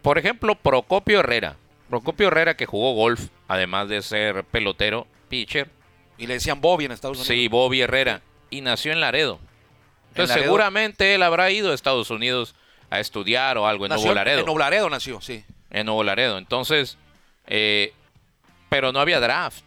Por 0.04 0.18
ejemplo, 0.20 0.56
Procopio 0.56 1.20
Herrera. 1.22 1.56
Procopio 1.90 2.28
Herrera 2.28 2.56
que 2.56 2.66
jugó 2.68 2.94
golf, 2.94 3.30
además 3.48 3.90
de 3.90 4.02
ser 4.02 4.44
pelotero, 4.44 5.08
pitcher. 5.30 5.70
y 6.18 6.28
le 6.28 6.36
decían 6.36 6.62
Bobby 6.62 6.86
en 6.86 6.92
Estados 6.92 7.18
Unidos. 7.18 7.28
Sí, 7.28 7.48
Bobby 7.48 7.82
Herrera. 7.82 8.22
Y 8.50 8.62
nació 8.62 8.92
en 8.92 9.00
Laredo. 9.02 9.40
Entonces 10.10 10.30
Laredo. 10.30 10.46
seguramente 10.46 11.16
él 11.16 11.24
habrá 11.24 11.50
ido 11.52 11.72
a 11.72 11.76
Estados 11.76 12.10
Unidos 12.12 12.56
a 12.90 13.00
estudiar 13.00 13.58
o 13.58 13.68
algo 13.68 13.86
en 13.86 13.90
Nació 13.90 14.06
Nuevo 14.06 14.16
Laredo. 14.16 14.40
En 14.40 14.46
Nuevo 14.46 14.60
Laredo 14.60 14.90
nació, 14.90 15.22
sí. 15.22 15.44
en 15.70 15.86
Nuevo 15.86 16.04
Laredo. 16.04 16.38
Entonces, 16.38 16.98
eh, 17.48 17.94
pero 18.70 18.92
no 18.92 19.00
había 19.00 19.20
draft. 19.20 19.64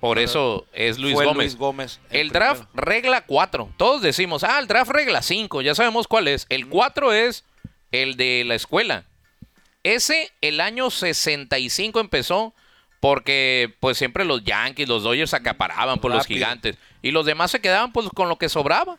Por 0.00 0.18
eso 0.18 0.66
es 0.72 0.98
Luis 0.98 1.14
Gómez. 1.14 1.36
Luis 1.36 1.56
Gómez. 1.56 2.00
El 2.10 2.30
draft 2.30 2.64
regla 2.74 3.22
4. 3.22 3.70
Todos 3.76 4.02
decimos, 4.02 4.44
ah, 4.44 4.58
el 4.58 4.66
draft 4.66 4.90
regla 4.90 5.22
5. 5.22 5.62
Ya 5.62 5.74
sabemos 5.74 6.06
cuál 6.06 6.28
es. 6.28 6.46
El 6.48 6.68
4 6.68 7.12
es 7.12 7.44
el 7.92 8.16
de 8.16 8.44
la 8.44 8.54
escuela. 8.54 9.04
Ese, 9.82 10.32
el 10.40 10.60
año 10.60 10.90
65 10.90 12.00
empezó 12.00 12.54
porque 13.00 13.74
pues 13.80 13.96
siempre 13.98 14.24
los 14.24 14.42
Yankees, 14.44 14.88
los 14.88 15.04
Dodgers 15.04 15.34
acaparaban 15.34 16.00
por 16.00 16.10
los 16.10 16.26
gigantes. 16.26 16.76
Y 17.02 17.10
los 17.10 17.24
demás 17.24 17.50
se 17.50 17.60
quedaban 17.60 17.92
pues 17.92 18.08
con 18.14 18.28
lo 18.28 18.36
que 18.36 18.48
sobraba. 18.48 18.98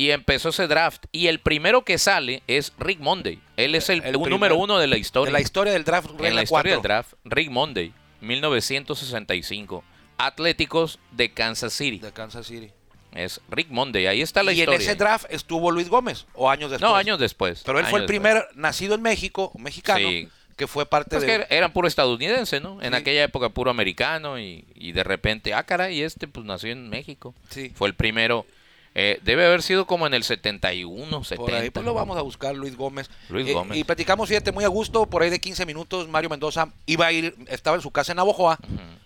Y 0.00 0.12
empezó 0.12 0.48
ese 0.48 0.66
draft. 0.66 1.04
Y 1.12 1.26
el 1.26 1.40
primero 1.40 1.84
que 1.84 1.98
sale 1.98 2.42
es 2.46 2.72
Rick 2.78 3.00
Monday. 3.00 3.38
Él 3.56 3.74
es 3.74 3.90
el, 3.90 3.98
El 4.02 4.16
un 4.16 4.22
primer- 4.22 4.30
número 4.30 4.56
uno 4.56 4.78
de 4.78 4.86
la 4.86 4.96
historia. 4.96 5.26
De 5.26 5.32
la 5.32 5.40
historia 5.42 5.72
del 5.74 5.84
draft, 5.84 6.08
en 6.20 6.34
la 6.34 6.42
historia 6.42 6.72
del 6.72 6.82
draft, 6.82 7.12
Rick 7.24 7.50
Monday, 7.50 7.92
1965. 8.20 9.84
Atléticos 10.18 10.98
de 11.12 11.32
Kansas 11.32 11.72
City. 11.72 11.98
de 11.98 12.12
Kansas 12.12 12.46
City. 12.46 12.70
Es 13.12 13.40
Rick 13.50 13.68
Monday, 13.70 14.06
ahí 14.06 14.22
está 14.22 14.42
la 14.42 14.52
y 14.52 14.60
historia. 14.60 14.76
en 14.76 14.82
ese 14.82 14.94
draft 14.94 15.26
estuvo 15.30 15.70
Luis 15.72 15.88
Gómez, 15.88 16.26
o 16.34 16.48
años 16.48 16.70
después. 16.70 16.88
no, 16.90 16.96
años 16.96 17.18
después. 17.18 17.62
Pero 17.66 17.80
él 17.80 17.86
fue 17.86 17.98
el 18.00 18.06
primer 18.06 18.46
nacido 18.54 18.94
en 18.94 19.02
México, 19.02 19.50
mexicano, 19.58 20.08
Sí. 20.08 20.28
que 20.56 20.66
fue 20.68 20.86
parte 20.86 21.10
Pues 21.16 21.22
de... 21.22 21.26
que 21.26 21.34
era- 21.34 21.46
eran 21.50 21.72
puro 21.72 21.88
estadounidense, 21.88 22.60
¿no? 22.60 22.80
En 22.82 22.92
Sí. 22.92 22.96
aquella 22.96 23.24
época 23.24 23.48
puro 23.48 23.70
americano 23.70 24.38
y, 24.38 24.64
y 24.76 24.92
de 24.92 25.02
repente, 25.02 25.54
ah, 25.54 25.64
caray, 25.64 26.02
este 26.02 26.28
pues 26.28 26.46
nació 26.46 26.70
en 26.70 26.88
México. 26.88 27.34
Sí. 27.50 27.72
Fue 27.74 27.88
el 27.88 27.94
primero. 27.94 28.46
Eh, 28.94 29.20
debe 29.22 29.46
haber 29.46 29.62
sido 29.62 29.86
como 29.86 30.06
en 30.06 30.14
el 30.14 30.24
71, 30.24 31.22
70. 31.24 31.36
Por 31.36 31.54
ahí, 31.54 31.70
pues 31.70 31.86
lo 31.86 31.94
vamos 31.94 32.16
a 32.18 32.22
buscar, 32.22 32.56
Luis 32.56 32.76
Gómez. 32.76 33.08
Luis 33.28 33.48
Eh, 33.48 33.52
Gómez. 33.52 33.78
Y 33.78 33.84
platicamos, 33.84 34.28
fíjate, 34.28 34.50
muy 34.50 34.64
a 34.64 34.68
gusto, 34.68 35.06
por 35.06 35.22
ahí 35.22 35.30
de 35.30 35.40
15 35.40 35.64
minutos, 35.64 36.08
Mario 36.08 36.28
Mendoza 36.28 36.72
iba 36.86 37.06
a 37.06 37.12
ir, 37.12 37.36
estaba 37.48 37.76
en 37.76 37.82
su 37.82 37.92
casa 37.92 38.12
en 38.12 38.16
Navojoa 38.16 38.58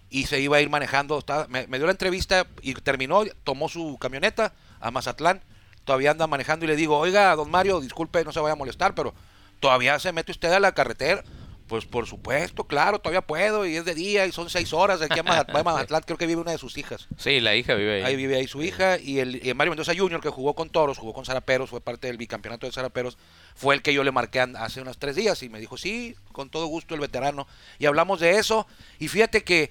y 0.09 0.25
se 0.25 0.41
iba 0.41 0.57
a 0.57 0.61
ir 0.63 0.71
manejando. 0.71 1.19
estaba- 1.19 1.47
me, 1.49 1.67
me 1.67 1.77
dio 1.79 1.87
la 1.87 1.93
entrevista 1.93 2.47
y 2.63 2.73
terminó, 2.75 3.25
tomó 3.45 3.69
su 3.69 3.99
camioneta 4.01 4.55
a 4.81 4.91
Mazatlán, 4.91 5.43
todavía 5.85 6.13
anda 6.13 6.27
manejando 6.27 6.65
y 6.65 6.69
le 6.69 6.77
digo, 6.77 6.97
oiga, 6.99 7.35
don 7.37 7.51
Mario, 7.51 7.81
disculpe, 7.81 8.25
no 8.25 8.33
se 8.33 8.41
vaya 8.41 8.55
a 8.55 8.57
molestar, 8.57 8.95
pero 8.95 9.13
todavía 9.61 9.99
se 9.99 10.13
mete 10.13 10.33
usted 10.33 10.51
a 10.53 10.61
la 10.61 10.73
carretera. 10.73 11.23
Pues 11.67 11.87
por 11.87 12.07
supuesto, 12.07 12.65
claro, 12.65 12.99
todavía 12.99 13.23
puedo 13.23 13.65
y 13.65 13.77
es 13.77 13.87
de 13.87 13.95
día 13.95 14.27
y 14.27 14.33
son 14.33 14.51
seis 14.51 14.73
horas 14.75 15.01
aquí 15.01 15.19
a 15.25 15.63
Mazatlán, 15.63 16.03
creo 16.05 16.19
que 16.19 16.27
vive 16.27 16.41
una 16.41 16.51
de 16.51 16.59
sus 16.59 16.77
hijas. 16.77 17.09
Sí, 17.17 17.41
la 17.41 17.57
hija 17.57 17.75
vive 17.75 17.97
ahí. 17.97 18.03
Ahí 18.03 18.17
vive 18.17 18.37
ahí 18.37 18.47
su 18.47 18.63
hija 18.63 18.99
y 18.99 19.21
el, 19.21 19.45
y 19.45 19.49
el 19.49 19.55
Mario 19.55 19.71
Mendoza 19.71 19.93
Jr., 19.97 20.21
que 20.21 20.29
jugó 20.29 20.55
con 20.55 20.69
Toros, 20.69 20.99
jugó 20.99 21.15
con 21.15 21.25
Zaraperos, 21.25 21.71
fue 21.71 21.81
parte 21.81 22.07
del 22.07 22.19
bicampeonato 22.19 22.67
de 22.67 22.73
Zaraperos, 22.73 23.17
fue 23.55 23.75
el 23.75 23.83
que 23.83 23.95
yo 23.95 24.05
le 24.05 24.13
marqué 24.13 24.41
hace 24.41 24.83
unos 24.83 24.99
tres 24.99 25.17
días 25.17 25.43
y 25.43 25.49
me 25.49 25.59
dijo, 25.59 25.79
sí, 25.79 26.15
con 26.33 26.51
todo 26.51 26.67
gusto 26.67 26.95
el 26.95 27.01
veterano. 27.01 27.47
Y 27.79 27.87
hablamos 27.87 28.21
de 28.21 28.39
eso 28.39 28.67
y 28.99 29.09
fíjate 29.09 29.43
que 29.43 29.71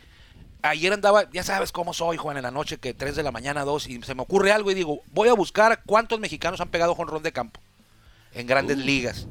ayer 0.64 0.92
andaba, 0.94 1.30
ya 1.32 1.44
sabes 1.44 1.72
cómo 1.72 1.94
soy, 1.94 2.18
Juan, 2.18 2.38
en 2.38 2.44
la 2.44 2.52
noche, 2.52 2.78
que 2.78 2.94
3 2.94 3.16
de 3.16 3.24
la 3.24 3.32
mañana, 3.32 3.66
2, 3.66 3.88
y 3.88 4.02
se 4.02 4.16
me 4.16 4.24
ocurre 4.24 4.52
algo 4.52 4.72
y 4.72 4.74
digo, 4.74 5.02
voy 5.12 5.30
a 5.30 5.34
buscar 5.34 5.84
cuántos 5.86 6.20
mexicanos 6.20 6.62
han 6.62 6.70
pegado 6.70 6.96
jonrón 6.96 7.22
de 7.22 7.32
campo 7.32 7.60
en 8.34 8.48
grandes 8.48 8.78
ligas. 8.78 9.28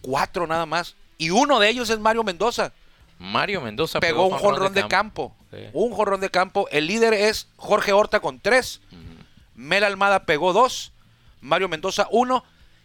Cuatro 0.00 0.46
nada 0.46 0.66
más. 0.66 0.96
Y 1.18 1.30
uno 1.30 1.58
de 1.60 1.68
ellos 1.68 1.90
es 1.90 1.98
Mario 1.98 2.24
Mendoza 2.24 2.72
Mario 3.18 3.60
Mendoza 3.60 4.00
pegó 4.00 4.26
un 4.26 4.38
jonrón 4.38 4.74
de 4.74 4.86
campo. 4.88 5.34
Sí. 5.52 5.58
Un 5.72 5.92
jonrón 5.92 6.20
de 6.20 6.30
campo. 6.30 6.68
El 6.70 6.86
líder 6.86 7.14
es 7.14 7.48
Jorge 7.56 7.92
Horta 7.92 8.20
con 8.20 8.40
tres. 8.40 8.80
Mel 9.54 9.84
Almada 9.84 10.24
pegó 10.24 10.52
dos. 10.52 10.92
Mario 11.40 11.68
Mendoza 11.68 12.08
uno. 12.10 12.44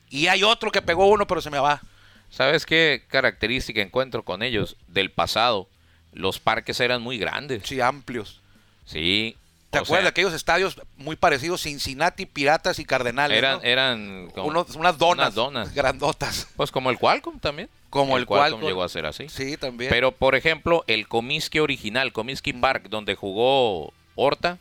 Y 0.10 0.28
hay 0.28 0.44
otro 0.44 0.72
que 0.72 0.82
pegó 0.82 1.08
uno, 1.08 1.28
pero 1.28 1.42
se 1.42 1.50
me 1.50 1.60
va. 1.60 1.82
¿Sabes 2.30 2.66
qué 2.66 3.06
característica 3.08 3.82
encuentro 3.82 4.24
con 4.24 4.44
ellos 4.44 4.76
del 4.88 5.12
pasado? 5.12 5.68
Los 6.14 6.40
parques 6.40 6.80
eran 6.80 7.02
muy 7.02 7.18
grandes. 7.18 7.64
Sí, 7.66 7.82
amplios. 7.82 8.40
Sí. 8.86 9.36
¿Te 9.72 9.78
acuerdas 9.78 9.98
sea, 9.98 10.02
de 10.04 10.08
aquellos 10.10 10.34
estadios 10.34 10.82
muy 10.98 11.16
parecidos? 11.16 11.62
Cincinnati, 11.62 12.26
Piratas 12.26 12.80
y 12.80 12.86
Cardenales. 12.86 13.38
Eran, 13.38 13.58
¿no? 13.58 13.64
eran 13.64 14.32
como 14.34 14.48
Unos- 14.48 14.76
unas 14.76 14.98
donas. 14.98 15.26
unas 15.28 15.36
donas. 15.36 15.74
Grandotas. 15.74 16.48
Pues 16.56 16.72
como 16.72 16.90
el 16.90 16.98
Qualcomm 16.98 17.40
también. 17.40 17.70
Como 17.90 18.18
el 18.18 18.26
Qualcomm. 18.26 18.62
llegó 18.62 18.84
a 18.84 18.90
ser 18.90 19.06
así. 19.06 19.30
Sí, 19.30 19.58
también. 19.58 19.90
Pero, 19.90 20.12
por 20.12 20.36
ejemplo, 20.36 20.84
el 20.88 21.08
Comiskey 21.08 21.60
original, 21.60 22.12
Comiskey 22.14 22.54
Park, 22.54 22.88
donde 22.90 23.16
jugó 23.16 23.94
Horta, 24.16 24.58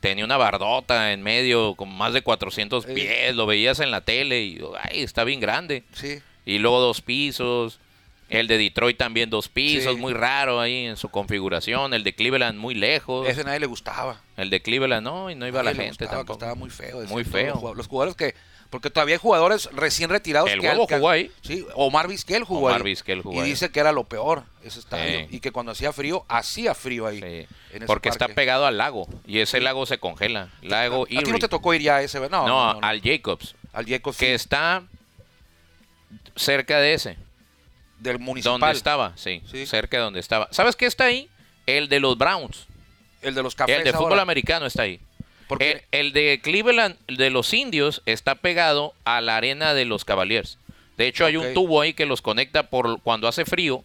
tenía 0.00 0.24
una 0.24 0.36
bardota 0.38 1.12
en 1.12 1.22
medio 1.22 1.74
con 1.74 1.94
más 1.94 2.12
de 2.14 2.22
400 2.22 2.84
Sí. 2.84 2.94
pies, 2.94 3.34
lo 3.36 3.46
veías 3.46 3.78
en 3.80 3.90
la 3.90 4.00
tele 4.00 4.42
y 4.42 4.60
ay, 4.82 5.02
está 5.02 5.24
bien 5.24 5.40
grande. 5.40 5.84
Sí. 5.92 6.20
Y 6.46 6.58
luego 6.58 6.80
dos 6.80 7.00
pisos. 7.00 7.78
El 8.30 8.46
de 8.48 8.56
Detroit 8.56 8.96
también 8.96 9.28
dos 9.28 9.48
pisos, 9.48 9.94
Sí. 9.94 10.00
muy 10.00 10.14
raro 10.14 10.58
ahí 10.58 10.86
en 10.86 10.96
su 10.96 11.10
configuración. 11.10 11.92
El 11.92 12.02
de 12.04 12.14
Cleveland 12.14 12.58
muy 12.58 12.74
lejos. 12.74 13.28
Ese 13.28 13.42
a 13.42 13.44
nadie 13.44 13.60
le 13.60 13.66
gustaba. 13.66 14.22
El 14.38 14.48
de 14.50 14.62
Cleveland 14.62 15.04
no, 15.04 15.30
y 15.30 15.34
no 15.34 15.46
iba 15.46 15.62
la 15.62 15.70
Nadie 15.70 15.78
le 15.78 15.84
gente 15.90 16.04
gustaba, 16.06 16.20
tampoco. 16.20 16.38
Estaba 16.38 16.54
muy 16.54 16.70
feo. 16.70 17.02
Muy 17.06 17.24
feo. 17.24 17.74
Los 17.76 17.86
jugadores 17.86 18.16
que... 18.16 18.34
Porque 18.74 18.90
todavía 18.90 19.14
hay 19.14 19.20
jugadores 19.20 19.68
recién 19.70 20.10
retirados. 20.10 20.50
El 20.50 20.60
que 20.60 20.66
Huevo 20.66 20.82
alcan- 20.88 20.96
jugó 20.98 21.10
ahí. 21.10 21.30
Sí, 21.42 21.64
Omar 21.76 22.08
Vizquel 22.08 22.42
jugó 22.42 22.66
Omar 22.66 22.78
ahí. 22.78 22.82
Vizquel 22.82 23.22
jugó 23.22 23.36
y 23.36 23.44
ahí. 23.44 23.50
dice 23.50 23.70
que 23.70 23.78
era 23.78 23.92
lo 23.92 24.02
peor 24.02 24.42
ese 24.64 24.80
estadio. 24.80 25.20
Sí. 25.20 25.26
Y 25.36 25.38
que 25.38 25.52
cuando 25.52 25.70
hacía 25.70 25.92
frío, 25.92 26.24
hacía 26.26 26.74
frío 26.74 27.06
ahí. 27.06 27.20
Sí, 27.20 27.24
en 27.24 27.46
ese 27.76 27.86
porque 27.86 28.08
está 28.08 28.26
pegado 28.26 28.66
al 28.66 28.76
lago 28.76 29.06
y 29.28 29.38
ese 29.38 29.60
lago 29.60 29.86
se 29.86 29.98
congela. 29.98 30.48
Lago 30.60 31.04
¿A 31.04 31.22
ti 31.22 31.30
no 31.30 31.38
te 31.38 31.46
tocó 31.46 31.72
ir 31.72 31.82
ya 31.82 31.98
a 31.98 32.02
ese? 32.02 32.18
No, 32.18 32.28
no, 32.28 32.46
no, 32.48 32.74
no, 32.74 32.80
al 32.84 33.00
Jacobs, 33.00 33.54
Al 33.72 33.86
Jacobs 33.86 34.16
que 34.18 34.34
está 34.34 34.82
cerca 36.34 36.80
de 36.80 36.94
ese, 36.94 37.16
del 38.00 38.18
municipal. 38.18 38.58
donde 38.58 38.76
estaba, 38.76 39.12
sí, 39.16 39.40
cerca 39.66 39.98
de 39.98 40.02
donde 40.02 40.18
estaba. 40.18 40.48
¿Sabes 40.50 40.74
qué 40.74 40.86
está 40.86 41.04
ahí? 41.04 41.28
El 41.66 41.88
de 41.88 42.00
los 42.00 42.18
Browns, 42.18 42.66
El 43.22 43.36
de 43.36 43.42
los 43.44 43.54
cafés 43.54 43.78
el 43.78 43.84
de 43.84 43.92
fútbol 43.92 44.18
americano 44.18 44.66
está 44.66 44.82
ahí. 44.82 45.00
Porque 45.48 45.84
El, 45.92 46.06
el 46.06 46.12
de 46.12 46.40
Cleveland, 46.42 46.96
el 47.06 47.16
de 47.16 47.30
los 47.30 47.52
indios, 47.52 48.02
está 48.06 48.34
pegado 48.36 48.94
a 49.04 49.20
la 49.20 49.36
arena 49.36 49.74
de 49.74 49.84
los 49.84 50.04
Cavaliers. 50.04 50.58
De 50.96 51.06
hecho, 51.08 51.26
hay 51.26 51.36
Ok. 51.36 51.44
un 51.46 51.54
tubo 51.54 51.80
ahí 51.80 51.92
que 51.92 52.06
los 52.06 52.22
conecta 52.22 52.64
por 52.70 53.00
cuando 53.02 53.28
hace 53.28 53.44
frío. 53.44 53.84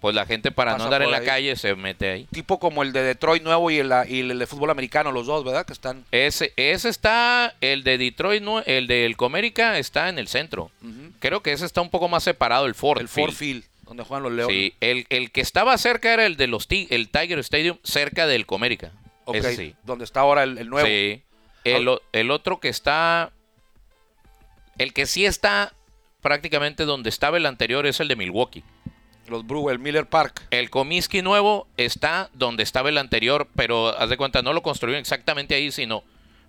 Pues 0.00 0.16
la 0.16 0.26
gente 0.26 0.50
para 0.50 0.72
Pasa 0.72 0.78
no 0.78 0.84
andar 0.86 1.02
en 1.02 1.12
la 1.12 1.18
ahí. 1.18 1.24
calle 1.24 1.54
se 1.54 1.76
mete 1.76 2.10
ahí. 2.10 2.26
tipo 2.32 2.58
como 2.58 2.82
el 2.82 2.92
de 2.92 3.02
Detroit 3.04 3.40
nuevo 3.44 3.70
y 3.70 3.78
el, 3.78 3.92
y 4.08 4.18
el 4.18 4.36
de 4.36 4.46
fútbol 4.48 4.70
americano, 4.70 5.12
los 5.12 5.26
dos, 5.26 5.44
¿verdad? 5.44 5.64
Que 5.64 5.72
están... 5.72 6.04
Ese, 6.10 6.52
ese 6.56 6.88
está, 6.88 7.54
el 7.60 7.84
de 7.84 7.98
Detroit, 7.98 8.42
el 8.66 8.88
del 8.88 9.16
Comérica 9.16 9.78
está 9.78 10.08
en 10.08 10.18
el 10.18 10.26
centro. 10.26 10.72
Ujú. 10.82 11.12
Creo 11.20 11.40
que 11.44 11.52
ese 11.52 11.64
está 11.64 11.80
un 11.82 11.90
poco 11.90 12.08
más 12.08 12.24
separado, 12.24 12.66
el 12.66 12.74
Ford. 12.74 13.00
el 13.00 13.06
Ford 13.06 13.30
Field. 13.30 13.62
Field, 13.62 13.64
donde 13.86 14.02
juegan 14.02 14.24
los 14.24 14.32
Leones. 14.32 14.56
Sí, 14.56 14.74
el, 14.80 15.06
el 15.08 15.30
que 15.30 15.40
estaba 15.40 15.78
cerca 15.78 16.12
era 16.12 16.26
el 16.26 16.36
de 16.36 16.48
los 16.48 16.66
el 16.68 17.08
Tiger 17.08 17.38
Stadium, 17.38 17.78
cerca 17.84 18.26
del 18.26 18.44
Comérica. 18.44 18.90
Ok, 19.24 19.36
Ese 19.36 19.56
sí. 19.56 19.76
Donde 19.84 20.04
está 20.04 20.20
ahora 20.20 20.42
el, 20.42 20.58
el 20.58 20.68
nuevo. 20.68 20.86
Sí. 20.86 21.22
El, 21.64 21.86
o- 21.88 22.00
el 22.12 22.30
otro 22.30 22.58
que 22.60 22.68
está. 22.68 23.32
El 24.78 24.92
que 24.92 25.06
sí 25.06 25.24
está 25.26 25.72
prácticamente 26.20 26.84
donde 26.84 27.08
estaba 27.10 27.36
el 27.36 27.46
anterior 27.46 27.86
es 27.86 28.00
el 28.00 28.08
de 28.08 28.16
Milwaukee. 28.16 28.64
Los 29.28 29.46
Brew, 29.46 29.70
el 29.70 29.78
Miller 29.78 30.06
Park. 30.06 30.42
El 30.50 30.70
Comiskey 30.70 31.22
nuevo 31.22 31.68
está 31.76 32.30
donde 32.34 32.62
estaba 32.62 32.88
el 32.88 32.98
anterior, 32.98 33.48
pero 33.54 33.88
haz 33.98 34.10
de 34.10 34.16
cuenta, 34.16 34.42
no 34.42 34.52
lo 34.52 34.62
construyeron 34.62 35.00
exactamente 35.00 35.54
ahí, 35.54 35.70
sino 35.70 36.02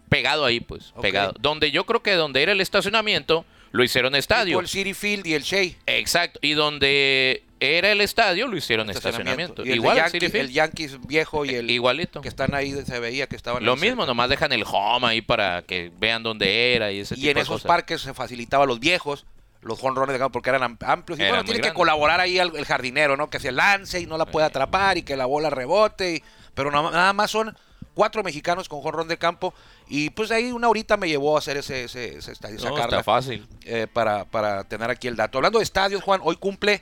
pegado 0.09 0.45
ahí, 0.45 0.59
pues. 0.59 0.91
Ok. 0.95 1.01
Pegado. 1.01 1.33
Donde 1.39 1.71
yo 1.71 1.85
creo 1.85 2.01
que 2.01 2.13
donde 2.13 2.41
era 2.41 2.51
el 2.51 2.61
estacionamiento, 2.61 3.45
lo 3.71 3.83
hicieron 3.83 4.15
estadio. 4.15 4.57
Tipo 4.57 4.61
el 4.61 4.67
City 4.67 4.93
Field 4.93 5.27
y 5.27 5.33
el 5.35 5.43
Shea. 5.43 5.71
Exacto. 5.85 6.39
Y 6.41 6.53
donde 6.53 7.43
era 7.77 7.91
el 7.91 8.01
estadio, 8.01 8.47
lo 8.47 8.55
hicieron 8.57 8.89
estacionamiento. 8.89 9.65
Y 9.65 9.69
el, 9.71 9.75
Igual 9.77 9.97
el 9.97 10.03
Yankee- 10.03 10.51
Yankees 10.51 11.07
viejo 11.07 11.45
y 11.45 11.55
el 11.55 11.69
Igualito. 11.69 12.21
que 12.21 12.27
están 12.27 12.53
ahí, 12.55 12.71
se 12.85 12.99
veía 12.99 13.27
que 13.27 13.35
estaban 13.35 13.63
Lo 13.65 13.75
mismo, 13.75 14.05
nomás 14.05 14.29
dejan 14.29 14.51
el 14.53 14.63
home 14.65 15.07
ahí 15.07 15.21
para 15.21 15.61
que 15.63 15.91
vean 15.99 16.23
dónde 16.23 16.75
era 16.75 16.91
y 16.91 16.99
ese 16.99 17.15
Y 17.15 17.17
tipo 17.17 17.29
en 17.29 17.35
de 17.35 17.41
esos 17.41 17.53
cosas. 17.55 17.67
parques 17.67 18.01
se 18.01 18.13
facilitaba 18.13 18.63
a 18.63 18.67
los 18.67 18.79
viejos 18.79 19.25
los 19.61 19.79
jonrones 19.79 20.11
de 20.13 20.19
campo 20.19 20.33
porque 20.33 20.49
eran 20.49 20.63
am- 20.63 20.77
amplios. 20.85 21.17
Y 21.19 21.23
bueno, 21.23 21.37
muy 21.37 21.45
tiene 21.53 21.61
que 21.61 21.73
colaborar 21.73 22.19
ahí 22.19 22.37
el, 22.37 22.53
el 22.55 22.65
jardinero, 22.65 23.15
¿no? 23.15 23.29
Que 23.29 23.39
se 23.39 23.51
lance 23.53 24.01
y 24.01 24.05
no 24.05 24.17
la 24.17 24.25
pueda 24.25 24.47
atrapar 24.47 24.97
y 24.97 25.03
que 25.03 25.15
la 25.15 25.25
bola 25.25 25.49
rebote. 25.49 26.15
y- 26.15 26.23
pero 26.53 26.69
nada 26.69 27.13
más 27.13 27.31
son 27.31 27.55
cuatro 27.93 28.23
mexicanos 28.23 28.67
con 28.67 28.81
jonrón 28.81 29.07
de 29.07 29.17
campo. 29.17 29.53
Y 29.87 30.09
pues 30.09 30.31
ahí 30.31 30.51
una 30.51 30.67
horita 30.67 30.97
me 30.97 31.07
llevó 31.07 31.35
a 31.35 31.39
hacer 31.39 31.55
ese, 31.57 31.85
ese, 31.85 32.17
ese 32.17 32.31
estadio, 32.33 32.55
No, 32.55 32.61
sacarla, 32.61 32.99
está 32.99 33.03
fácil. 33.03 33.47
eh, 33.65 33.87
para, 33.91 34.25
para 34.25 34.63
tener 34.65 34.89
aquí 34.89 35.07
el 35.07 35.15
dato. 35.15 35.37
Hablando 35.37 35.59
de 35.59 35.63
estadios, 35.63 36.01
Juan, 36.03 36.19
hoy 36.23 36.35
cumple 36.35 36.81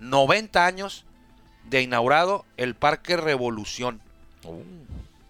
90 0.00 0.66
años 0.66 1.04
de 1.68 1.82
inaugurado 1.82 2.44
el 2.56 2.74
Parque 2.74 3.16
Revolución. 3.16 4.00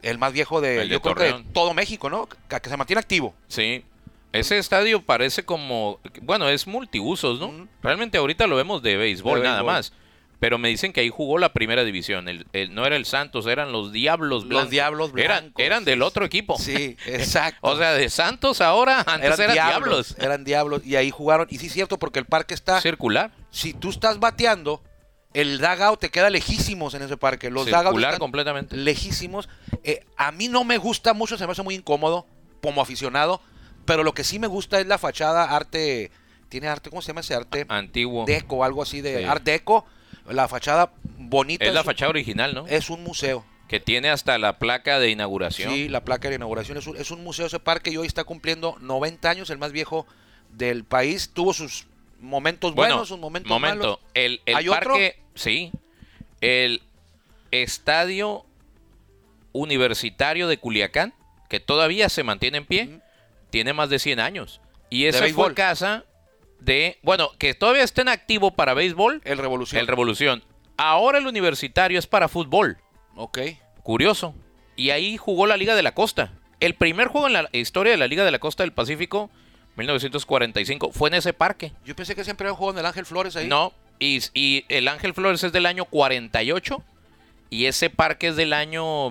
El 0.02 0.18
más 0.18 0.32
viejo 0.32 0.60
de, 0.60 0.82
El 0.82 0.88
de 0.88 0.94
yo 0.94 1.02
creo 1.02 1.14
que 1.14 1.24
de 1.24 1.30
Torreón. 1.30 1.52
todo 1.52 1.74
México, 1.74 2.08
¿no? 2.08 2.26
Que, 2.48 2.60
que 2.60 2.70
se 2.70 2.76
mantiene 2.76 3.00
activo. 3.00 3.34
Sí. 3.48 3.84
Ese 4.32 4.58
estadio 4.58 5.02
parece 5.02 5.44
como, 5.44 5.98
bueno, 6.22 6.48
es 6.48 6.66
multiusos, 6.66 7.40
¿no? 7.40 7.68
Realmente 7.82 8.16
ahorita 8.16 8.46
lo 8.46 8.56
vemos 8.56 8.82
de 8.82 8.96
béisbol 8.96 9.40
De 9.40 9.44
nada 9.44 9.56
béisbol. 9.58 9.72
más. 9.74 9.92
Pero 10.38 10.56
me 10.56 10.68
dicen 10.70 10.94
que 10.94 11.00
ahí 11.02 11.10
jugó 11.10 11.36
la 11.36 11.52
primera 11.52 11.84
división. 11.84 12.26
El, 12.28 12.46
el- 12.54 12.74
no 12.74 12.86
era 12.86 12.96
el 12.96 13.04
Santos, 13.04 13.46
eran 13.46 13.72
los 13.72 13.92
Diablos 13.92 14.44
Los 14.44 14.48
Blancos. 14.48 14.70
Diablos 14.70 15.10
Eran, 15.16 15.42
Blancos. 15.42 15.62
eran 15.62 15.84
del 15.84 16.00
otro 16.00 16.24
equipo. 16.24 16.56
Sí, 16.58 16.96
exacto. 17.04 17.58
o 17.68 17.76
sea, 17.76 17.92
de 17.92 18.08
Santos 18.08 18.62
ahora, 18.62 19.02
antes 19.06 19.38
eran, 19.38 19.52
Diablos. 19.52 20.14
Eran 20.18 20.44
diablos. 20.44 20.80
Y 20.86 20.96
ahí 20.96 21.10
jugaron. 21.10 21.46
Y 21.50 21.58
sí 21.58 21.66
es 21.66 21.72
cierto, 21.74 21.98
porque 21.98 22.20
el 22.20 22.24
parque 22.24 22.54
está. 22.54 22.80
Circular. 22.80 23.32
Si 23.50 23.72
tú 23.74 23.90
estás 23.90 24.18
bateando, 24.20 24.82
el 25.34 25.58
dugout 25.58 26.00
te 26.00 26.10
queda 26.10 26.30
lejísimos 26.30 26.94
en 26.94 27.02
ese 27.02 27.16
parque. 27.16 27.50
Los 27.50 27.66
Circular 27.66 28.18
completamente. 28.18 28.76
lejísimos. 28.76 29.48
Eh, 29.84 30.04
a 30.16 30.32
mí 30.32 30.48
no 30.48 30.64
me 30.64 30.78
gusta 30.78 31.14
mucho, 31.14 31.36
se 31.38 31.46
me 31.46 31.52
hace 31.52 31.62
muy 31.62 31.74
incómodo 31.74 32.26
como 32.62 32.80
aficionado. 32.82 33.40
Pero 33.84 34.02
lo 34.04 34.12
que 34.14 34.24
sí 34.24 34.38
me 34.38 34.46
gusta 34.46 34.78
es 34.80 34.86
la 34.86 34.98
fachada 34.98 35.44
arte. 35.56 36.10
Tiene 36.48 36.68
arte, 36.68 36.90
¿cómo 36.90 37.00
se 37.02 37.08
llama 37.08 37.20
ese 37.20 37.34
arte? 37.34 37.64
Antiguo. 37.68 38.24
Deco, 38.26 38.64
algo 38.64 38.82
así 38.82 39.00
de 39.00 39.18
Sí. 39.18 39.24
art 39.24 39.42
deco. 39.44 39.86
La 40.28 40.48
fachada 40.48 40.92
bonita. 41.18 41.64
Es 41.64 41.72
la 41.74 41.80
un- 41.80 41.86
fachada 41.86 42.10
original, 42.10 42.54
¿no? 42.54 42.66
Es 42.66 42.90
un 42.90 43.02
museo. 43.02 43.44
Que 43.68 43.78
tiene 43.80 44.10
hasta 44.10 44.36
la 44.38 44.58
placa 44.58 44.98
de 44.98 45.10
inauguración. 45.10 45.72
Sí, 45.72 45.88
la 45.88 46.04
placa 46.04 46.28
de 46.28 46.34
inauguración 46.34 46.76
es 46.76 46.86
un, 46.88 46.96
es 46.96 47.10
un 47.12 47.22
museo 47.22 47.46
ese 47.46 47.60
parque 47.60 47.90
y 47.90 47.96
hoy 47.96 48.06
está 48.08 48.24
cumpliendo 48.24 48.76
90 48.80 49.30
años, 49.30 49.48
el 49.50 49.58
más 49.58 49.70
viejo 49.70 50.06
del 50.50 50.84
país. 50.84 51.30
Tuvo 51.32 51.52
sus 51.54 51.86
momentos 52.20 52.74
Bueno, 52.74 52.96
buenos, 52.96 53.18
momentos 53.18 53.48
momento. 53.50 53.78
malos. 53.84 53.98
El, 54.14 54.40
el 54.46 54.56
¿Hay 54.56 54.68
otro? 54.68 54.90
parque, 54.90 55.18
sí. 55.34 55.72
El 56.40 56.82
estadio 57.50 58.44
universitario 59.52 60.48
de 60.48 60.58
Culiacán, 60.58 61.14
que 61.48 61.60
todavía 61.60 62.08
se 62.08 62.22
mantiene 62.22 62.58
en 62.58 62.66
pie, 62.66 63.00
tiene 63.50 63.72
más 63.72 63.90
de 63.90 63.98
100 63.98 64.20
años. 64.20 64.60
Y 64.88 65.06
esa 65.06 65.26
fue 65.28 65.54
casa 65.54 66.04
de, 66.60 66.98
bueno, 67.02 67.30
que 67.38 67.54
todavía 67.54 67.82
está 67.82 68.02
en 68.02 68.08
activo 68.08 68.52
para 68.52 68.74
béisbol, 68.74 69.20
El 69.24 69.38
Revolución. 69.38 69.80
el 69.80 69.86
Revolución. 69.86 70.44
Ahora 70.76 71.18
el 71.18 71.26
universitario 71.26 71.98
es 71.98 72.06
para 72.06 72.28
fútbol. 72.28 72.78
Ok. 73.16 73.38
Curioso. 73.82 74.34
Y 74.76 74.90
ahí 74.90 75.16
jugó 75.16 75.46
la 75.46 75.56
Liga 75.56 75.74
de 75.74 75.82
la 75.82 75.94
Costa. 75.94 76.32
El 76.60 76.74
primer 76.74 77.08
juego 77.08 77.26
en 77.26 77.32
la 77.34 77.48
historia 77.52 77.92
de 77.92 77.98
la 77.98 78.06
Liga 78.06 78.24
de 78.24 78.30
la 78.30 78.38
Costa 78.38 78.62
del 78.62 78.72
Pacífico, 78.72 79.30
1945, 79.76 80.92
fue 80.92 81.08
en 81.08 81.14
ese 81.14 81.32
parque. 81.32 81.72
Yo 81.84 81.94
pensé 81.96 82.14
que 82.14 82.24
siempre 82.24 82.46
había 82.48 82.56
jugado 82.56 82.78
en 82.78 82.80
el 82.80 82.86
Ángel 82.86 83.06
Flores 83.06 83.36
ahí. 83.36 83.46
No, 83.48 83.72
y, 83.98 84.20
y 84.34 84.64
el 84.68 84.88
Ángel 84.88 85.14
Flores 85.14 85.42
es 85.44 85.52
del 85.52 85.66
año 85.66 85.84
48 85.86 86.82
y 87.50 87.66
ese 87.66 87.90
parque 87.90 88.28
es 88.28 88.36
del 88.36 88.52
año 88.52 89.10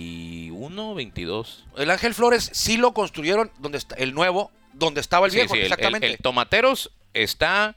21, 0.00 0.94
22. 0.94 1.64
El 1.76 1.90
Ángel 1.90 2.14
Flores 2.14 2.50
sí 2.52 2.76
lo 2.76 2.92
construyeron 2.94 3.50
donde 3.58 3.78
está 3.78 3.94
el 3.96 4.14
nuevo, 4.14 4.50
donde 4.72 5.00
estaba 5.00 5.26
el 5.26 5.32
Sí, 5.32 5.38
viejo, 5.38 5.54
sí, 5.54 5.60
el- 5.60 5.66
el- 5.66 5.72
exactamente. 5.72 6.06
el 6.06 6.18
Tomateros 6.18 6.90
está 7.14 7.76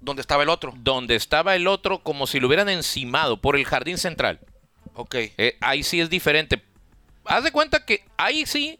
donde 0.00 0.22
estaba 0.22 0.42
el 0.42 0.48
otro. 0.48 0.72
donde 0.78 1.14
estaba 1.14 1.54
el 1.56 1.66
otro 1.66 1.98
como 2.02 2.26
si 2.26 2.40
lo 2.40 2.46
hubieran 2.46 2.68
encimado 2.68 3.40
por 3.40 3.56
el 3.56 3.64
jardín 3.66 3.98
central. 3.98 4.40
Ok. 4.94 5.14
Eh, 5.14 5.56
ahí 5.60 5.82
sí 5.82 6.00
es 6.00 6.08
diferente. 6.10 6.62
Haz 7.24 7.44
de 7.44 7.52
cuenta 7.52 7.84
que 7.84 8.04
ahí 8.16 8.46
sí, 8.46 8.78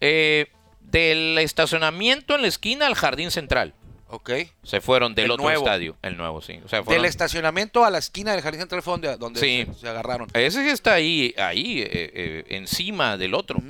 eh, 0.00 0.46
del 0.94 1.38
estacionamiento 1.38 2.34
en 2.34 2.42
la 2.42 2.48
esquina 2.48 2.86
al 2.86 2.94
jardín 2.94 3.30
central. 3.30 3.74
Ok. 4.08 4.30
Se 4.62 4.80
fueron 4.80 5.14
del 5.14 5.24
El 5.26 5.30
otro 5.32 5.44
nuevo. 5.44 5.64
estadio. 5.64 5.96
El 6.02 6.16
nuevo, 6.16 6.40
sí. 6.40 6.60
O 6.64 6.68
sea, 6.68 6.82
Del 6.82 7.04
estacionamiento 7.04 7.84
a 7.84 7.90
la 7.90 7.98
esquina 7.98 8.30
del 8.32 8.42
Jardín 8.42 8.60
Central 8.60 8.80
fue 8.82 8.92
donde, 8.92 9.16
donde 9.16 9.40
Sí. 9.40 9.66
se, 9.74 9.80
se 9.80 9.88
agarraron. 9.88 10.28
Ese 10.34 10.62
sí 10.62 10.68
está 10.70 10.94
ahí, 10.94 11.34
ahí 11.36 11.80
eh, 11.82 11.88
eh, 11.92 12.44
encima 12.50 13.16
del 13.16 13.34
otro. 13.34 13.60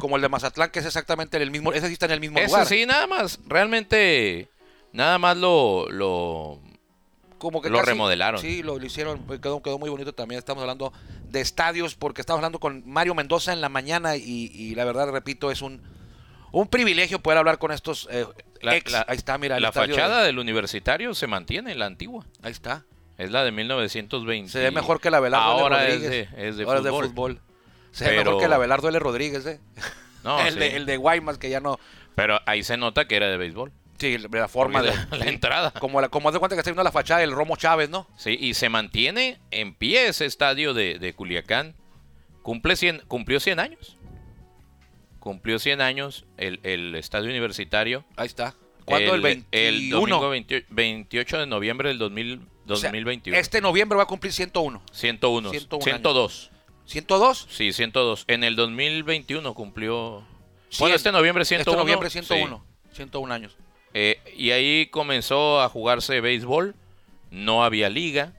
Como 0.00 0.16
el 0.16 0.22
de 0.22 0.28
Mazatlán, 0.28 0.70
que 0.70 0.80
es 0.80 0.86
exactamente 0.86 1.36
el 1.40 1.50
mismo. 1.52 1.72
Ese 1.72 1.86
sí 1.86 1.92
está 1.92 2.06
en 2.06 2.12
el 2.12 2.20
mismo 2.20 2.38
Ese 2.38 2.48
lugar. 2.48 2.66
sí, 2.66 2.84
nada 2.86 3.06
más. 3.06 3.38
Realmente, 3.46 4.48
nada 4.92 5.18
más 5.18 5.36
lo, 5.36 5.86
lo 5.90 6.58
Como 7.38 7.62
que 7.62 7.70
Lo 7.70 7.78
casi- 7.78 7.90
remodelaron. 7.90 8.40
Sí, 8.40 8.62
lo, 8.64 8.78
lo 8.80 8.84
hicieron. 8.86 9.24
Quedó, 9.40 9.62
quedó 9.62 9.78
muy 9.78 9.90
bonito 9.90 10.12
también. 10.12 10.40
Estamos 10.40 10.62
hablando 10.62 10.92
de 11.30 11.40
estadios, 11.40 11.94
porque 11.94 12.20
estamos 12.20 12.38
hablando 12.38 12.58
con 12.58 12.82
Mario 12.84 13.14
Mendoza 13.14 13.52
en 13.52 13.60
la 13.60 13.68
mañana. 13.68 14.16
Y, 14.16 14.50
y 14.52 14.74
la 14.74 14.84
verdad, 14.84 15.08
repito, 15.10 15.52
es 15.52 15.62
un, 15.62 15.80
un 16.60 16.68
privilegio 16.68 17.18
poder 17.20 17.38
hablar 17.38 17.58
con 17.58 17.72
estos 17.72 18.08
eh, 18.10 18.26
La- 18.62 18.76
ex. 18.76 18.92
la- 18.92 19.04
ahí 19.08 19.16
está, 19.16 19.36
mira. 19.38 19.58
la 19.60 19.72
fachada 19.72 20.20
de- 20.20 20.26
del 20.26 20.38
universitario 20.38 21.14
se 21.14 21.26
mantiene, 21.26 21.74
la 21.74 21.86
antigua. 21.86 22.24
ahí 22.42 22.52
está. 22.52 22.84
Es 23.18 23.30
la 23.30 23.44
de 23.44 23.52
1920. 23.52 24.50
Se 24.50 24.58
ve 24.60 24.70
mejor 24.72 25.00
que 25.00 25.10
la 25.10 25.20
Velardo 25.20 25.44
Ahora 25.46 25.86
L. 25.86 25.94
es 25.94 26.00
de, 26.02 26.06
Rodríguez. 26.24 26.28
es 26.36 26.56
de 26.56 26.64
Ahora 26.64 26.78
fútbol. 26.80 26.94
es 26.94 27.00
de 27.02 27.08
fútbol. 27.08 27.40
Se 27.92 28.10
ve 28.10 28.16
mejor 28.24 28.40
que 28.40 28.48
la 28.48 28.58
Velardo 28.58 28.88
L. 28.88 28.98
Rodríguez, 28.98 29.46
¿eh? 29.46 29.60
No, 30.24 30.40
el, 30.46 30.54
sí. 30.54 30.58
de, 30.58 30.76
el 30.76 30.86
de 30.86 30.96
Guaymas, 30.96 31.38
que 31.38 31.48
ya 31.50 31.60
no. 31.60 31.78
Pero 32.16 32.40
ahí 32.46 32.62
se 32.64 32.76
nota 32.76 33.06
que 33.06 33.14
era 33.16 33.28
de 33.28 33.36
béisbol. 33.36 33.70
Sí, 33.98 34.18
la 34.18 34.48
forma 34.48 34.82
de. 34.82 34.88
La, 34.92 35.08
la 35.18 35.26
entrada. 35.26 35.70
Como, 35.72 36.00
la, 36.00 36.08
como 36.08 36.28
haz 36.28 36.32
de 36.32 36.38
cuenta 36.40 36.56
que 36.56 36.60
está 36.60 36.70
viendo 36.70 36.82
la 36.82 36.90
fachada 36.90 37.20
del 37.20 37.30
Romo 37.32 37.54
Chávez, 37.56 37.88
¿no? 37.88 38.08
Sí, 38.16 38.36
y 38.40 38.54
se 38.54 38.68
mantiene 38.68 39.38
en 39.52 39.74
pie 39.74 40.08
ese 40.08 40.24
estadio 40.26 40.74
de, 40.74 40.98
de 40.98 41.12
Culiacán. 41.14 41.74
Cumple 42.42 42.74
100, 42.76 43.02
cumplió 43.06 43.38
100 43.38 43.60
años. 43.60 43.96
Cumplió 45.24 45.58
100 45.58 45.80
años 45.80 46.26
el, 46.36 46.60
el 46.64 46.94
estadio 46.96 47.30
universitario. 47.30 48.04
Ahí 48.14 48.26
está. 48.26 48.54
¿Cuándo? 48.84 49.14
El, 49.14 49.22
21. 49.22 49.48
El 49.52 49.88
domingo 49.88 50.28
20 50.28 50.66
28 50.68 51.38
de 51.38 51.46
noviembre 51.46 51.88
del 51.88 51.96
2000 51.96 52.42
O 52.68 52.76
sea, 52.76 52.90
2021. 52.90 53.38
este 53.38 53.62
noviembre 53.62 53.96
va 53.96 54.02
a 54.02 54.06
cumplir 54.06 54.34
101. 54.34 54.82
101. 54.92 55.48
101 55.48 55.82
102. 55.82 56.50
¿102? 56.86 57.46
Sí, 57.48 57.72
102. 57.72 58.24
En 58.28 58.44
el 58.44 58.54
2021 58.54 59.54
cumplió. 59.54 60.26
Sí, 60.68 60.80
bueno, 60.80 60.92
el- 60.92 60.96
este 60.96 61.10
noviembre 61.10 61.46
101. 61.46 61.70
Este 61.72 61.82
noviembre 61.82 62.10
sí. 62.10 62.18
101. 62.20 62.62
101 62.92 63.32
años. 63.32 63.56
Eh, 63.94 64.20
y 64.36 64.50
ahí 64.50 64.88
comenzó 64.88 65.62
a 65.62 65.70
jugarse 65.70 66.20
béisbol. 66.20 66.74
No 67.30 67.64
había 67.64 67.88
liga. 67.88 68.34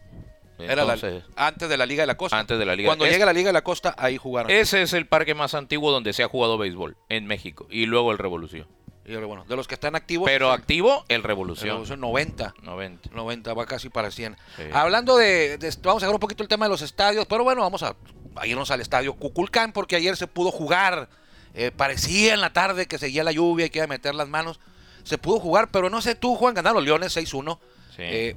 Era 0.58 0.86
la- 0.86 0.98
antes 1.36 1.68
de 1.70 1.78
la 1.78 1.86
Liga 1.86 2.04
de 2.04 2.08
la 2.08 2.16
Costa. 2.18 2.40
Antes 2.40 2.58
de 2.58 2.66
la 2.66 2.76
Liga. 2.76 2.88
Cuando 2.88 3.06
llegue 3.06 3.26
la 3.26 3.34
Liga 3.34 3.50
de 3.50 3.54
la 3.54 3.64
Costa, 3.64 3.94
ahí 3.98 4.18
jugaron. 4.18 4.52
Ese 4.52 4.82
es 4.82 4.94
el 4.94 5.08
parque 5.08 5.36
más 5.36 5.54
antiguo 5.54 5.92
donde 5.92 6.14
se 6.14 6.24
ha 6.24 6.28
jugado 6.28 6.58
béisbol 6.58 6.98
en 7.10 7.26
México. 7.26 7.68
Y 7.70 7.86
luego 7.86 8.12
el 8.12 8.18
Revolución. 8.18 8.68
Y 9.08 9.16
bueno, 9.18 9.46
de 9.48 9.56
los 9.56 9.68
que 9.68 9.76
están 9.76 9.96
activos. 9.96 10.26
Pero 10.28 10.52
activo, 10.52 11.06
el 11.10 11.18
el 11.18 11.24
Revolución. 11.24 11.68
Revolución 11.70 12.00
90. 12.00 12.56
90. 12.64 13.10
90, 13.14 13.54
va 13.54 13.66
casi 13.68 13.90
para 13.90 14.10
100. 14.10 14.36
Sí. 14.58 14.64
Hablando 14.74 15.18
de, 15.18 15.60
vamos 15.84 16.02
a 16.02 16.08
ver 16.08 16.16
un 16.16 16.20
poquito 16.20 16.42
el 16.42 16.50
tema 16.50 16.66
de 16.66 16.70
los 16.72 16.82
estadios, 16.82 17.28
pero 17.28 17.44
bueno, 17.44 17.62
vamos 17.62 17.84
a, 17.84 17.96
a 18.36 18.48
irnos 18.48 18.72
al 18.72 18.82
estadio 18.82 19.14
Cuculcán 19.14 19.74
porque 19.74 19.96
ayer 19.96 20.18
se 20.18 20.26
pudo 20.26 20.52
jugar. 20.52 21.08
Eh, 21.54 21.72
parecía 21.72 22.34
en 22.34 22.42
la 22.42 22.52
tarde 22.52 22.88
que 22.88 22.98
seguía 22.98 23.24
la 23.24 23.32
lluvia 23.32 23.68
y 23.68 23.70
que 23.70 23.78
iba 23.78 23.86
a 23.86 23.88
meter 23.88 24.16
las 24.16 24.28
manos. 24.28 24.60
Se 25.04 25.20
pudo 25.20 25.40
jugar, 25.40 25.70
pero 25.70 25.92
no 25.92 26.02
sé 26.02 26.16
tú, 26.16 26.36
Juan, 26.36 26.56
ganaron 26.56 26.78
los 26.78 26.86
Leones 26.86 27.16
6-1. 27.16 27.60
Sí. 27.96 28.02
Eh, 28.02 28.36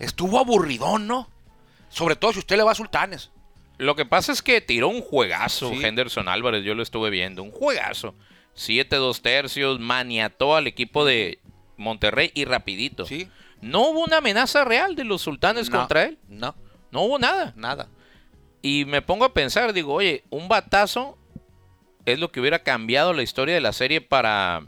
estuvo 0.00 0.40
aburridón, 0.40 1.06
¿no? 1.06 1.28
Sobre 1.90 2.16
todo 2.16 2.32
si 2.32 2.38
usted 2.38 2.56
le 2.56 2.62
va 2.62 2.72
a 2.72 2.74
Sultanes. 2.74 3.30
Lo 3.76 3.94
que 3.96 4.06
pasa 4.06 4.32
es 4.32 4.40
que 4.42 4.60
tiró 4.60 4.88
un 4.88 5.00
juegazo 5.02 5.70
Sí. 5.70 5.84
Henderson 5.84 6.28
Álvarez, 6.28 6.64
yo 6.64 6.74
lo 6.74 6.82
estuve 6.82 7.10
viendo, 7.10 7.42
un 7.42 7.50
juegazo. 7.50 8.14
7-2 8.56 9.20
tercios, 9.20 9.78
maniató 9.80 10.56
al 10.56 10.66
equipo 10.66 11.04
de 11.04 11.38
Monterrey 11.76 12.30
y 12.34 12.44
rapidito. 12.44 13.06
Sí. 13.06 13.28
No 13.62 13.88
hubo 13.88 14.04
una 14.04 14.18
amenaza 14.18 14.64
real 14.64 14.94
de 14.96 15.04
los 15.04 15.22
sultanes 15.22 15.70
No, 15.70 15.78
contra 15.78 16.04
él. 16.04 16.18
No, 16.28 16.54
No 16.90 17.02
hubo 17.02 17.18
nada. 17.18 17.52
nada. 17.56 17.88
Y 18.62 18.84
me 18.86 19.00
pongo 19.02 19.24
a 19.24 19.32
pensar, 19.32 19.72
digo, 19.72 19.94
oye, 19.94 20.24
un 20.30 20.48
batazo 20.48 21.16
es 22.04 22.18
lo 22.18 22.30
que 22.30 22.40
hubiera 22.40 22.62
cambiado 22.62 23.12
la 23.14 23.22
historia 23.22 23.54
de 23.54 23.60
la 23.62 23.72
serie 23.72 24.00
para 24.00 24.62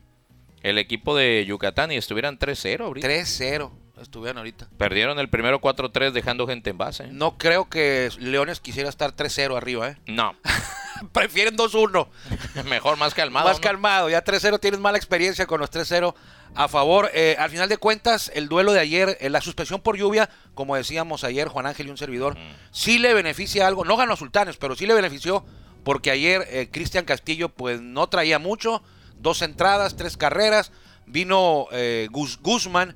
el 0.62 0.78
equipo 0.78 1.14
de 1.16 1.44
Yucatán 1.46 1.92
y 1.92 1.96
estuvieran 1.96 2.38
3-0 2.38 2.80
ahorita. 2.84 3.06
3-0 3.08 3.70
estuvieron 4.02 4.38
ahorita. 4.38 4.68
Perdieron 4.78 5.18
el 5.18 5.28
primero 5.28 5.60
4-3 5.60 6.12
dejando 6.12 6.46
gente 6.46 6.70
en 6.70 6.78
base. 6.78 7.08
No 7.08 7.38
creo 7.38 7.68
que 7.68 8.10
Leones 8.18 8.60
quisiera 8.60 8.88
estar 8.88 9.14
3-0 9.14 9.56
arriba, 9.56 9.90
¿eh? 9.90 9.96
No, 10.06 10.34
Prefieren 11.12 11.56
2-1. 11.56 12.08
mejor 12.64 12.96
más 12.96 13.14
calmado. 13.14 13.48
Más 13.48 13.58
¿no? 13.58 13.62
calmado, 13.62 14.10
ya 14.10 14.24
3-0 14.24 14.60
tienes 14.60 14.80
mala 14.80 14.98
experiencia 14.98 15.46
con 15.46 15.60
los 15.60 15.70
3-0 15.70 16.14
a 16.54 16.68
favor. 16.68 17.10
Eh, 17.14 17.36
al 17.38 17.50
final 17.50 17.68
de 17.68 17.76
cuentas, 17.78 18.30
el 18.34 18.48
duelo 18.48 18.72
de 18.72 18.80
ayer, 18.80 19.16
eh, 19.20 19.30
la 19.30 19.40
suspensión 19.40 19.80
por 19.80 19.96
lluvia, 19.96 20.28
como 20.54 20.76
decíamos 20.76 21.24
ayer, 21.24 21.48
Juan 21.48 21.66
Ángel 21.66 21.86
y 21.88 21.90
un 21.90 21.98
servidor, 21.98 22.36
sí 22.70 22.98
le 22.98 23.14
beneficia 23.14 23.66
algo. 23.66 23.84
No 23.84 23.96
ganó 23.96 24.14
a 24.14 24.16
Sultanes, 24.16 24.56
pero 24.56 24.76
sí 24.76 24.86
le 24.86 24.94
benefició 24.94 25.44
porque 25.84 26.10
ayer 26.10 26.46
eh, 26.50 26.68
Cristian 26.70 27.04
Castillo 27.04 27.48
pues 27.48 27.80
no 27.80 28.08
traía 28.08 28.38
mucho, 28.38 28.82
dos 29.18 29.42
entradas, 29.42 29.96
tres 29.96 30.16
carreras, 30.16 30.72
vino 31.06 31.66
eh, 31.72 32.08
Guzmán 32.10 32.94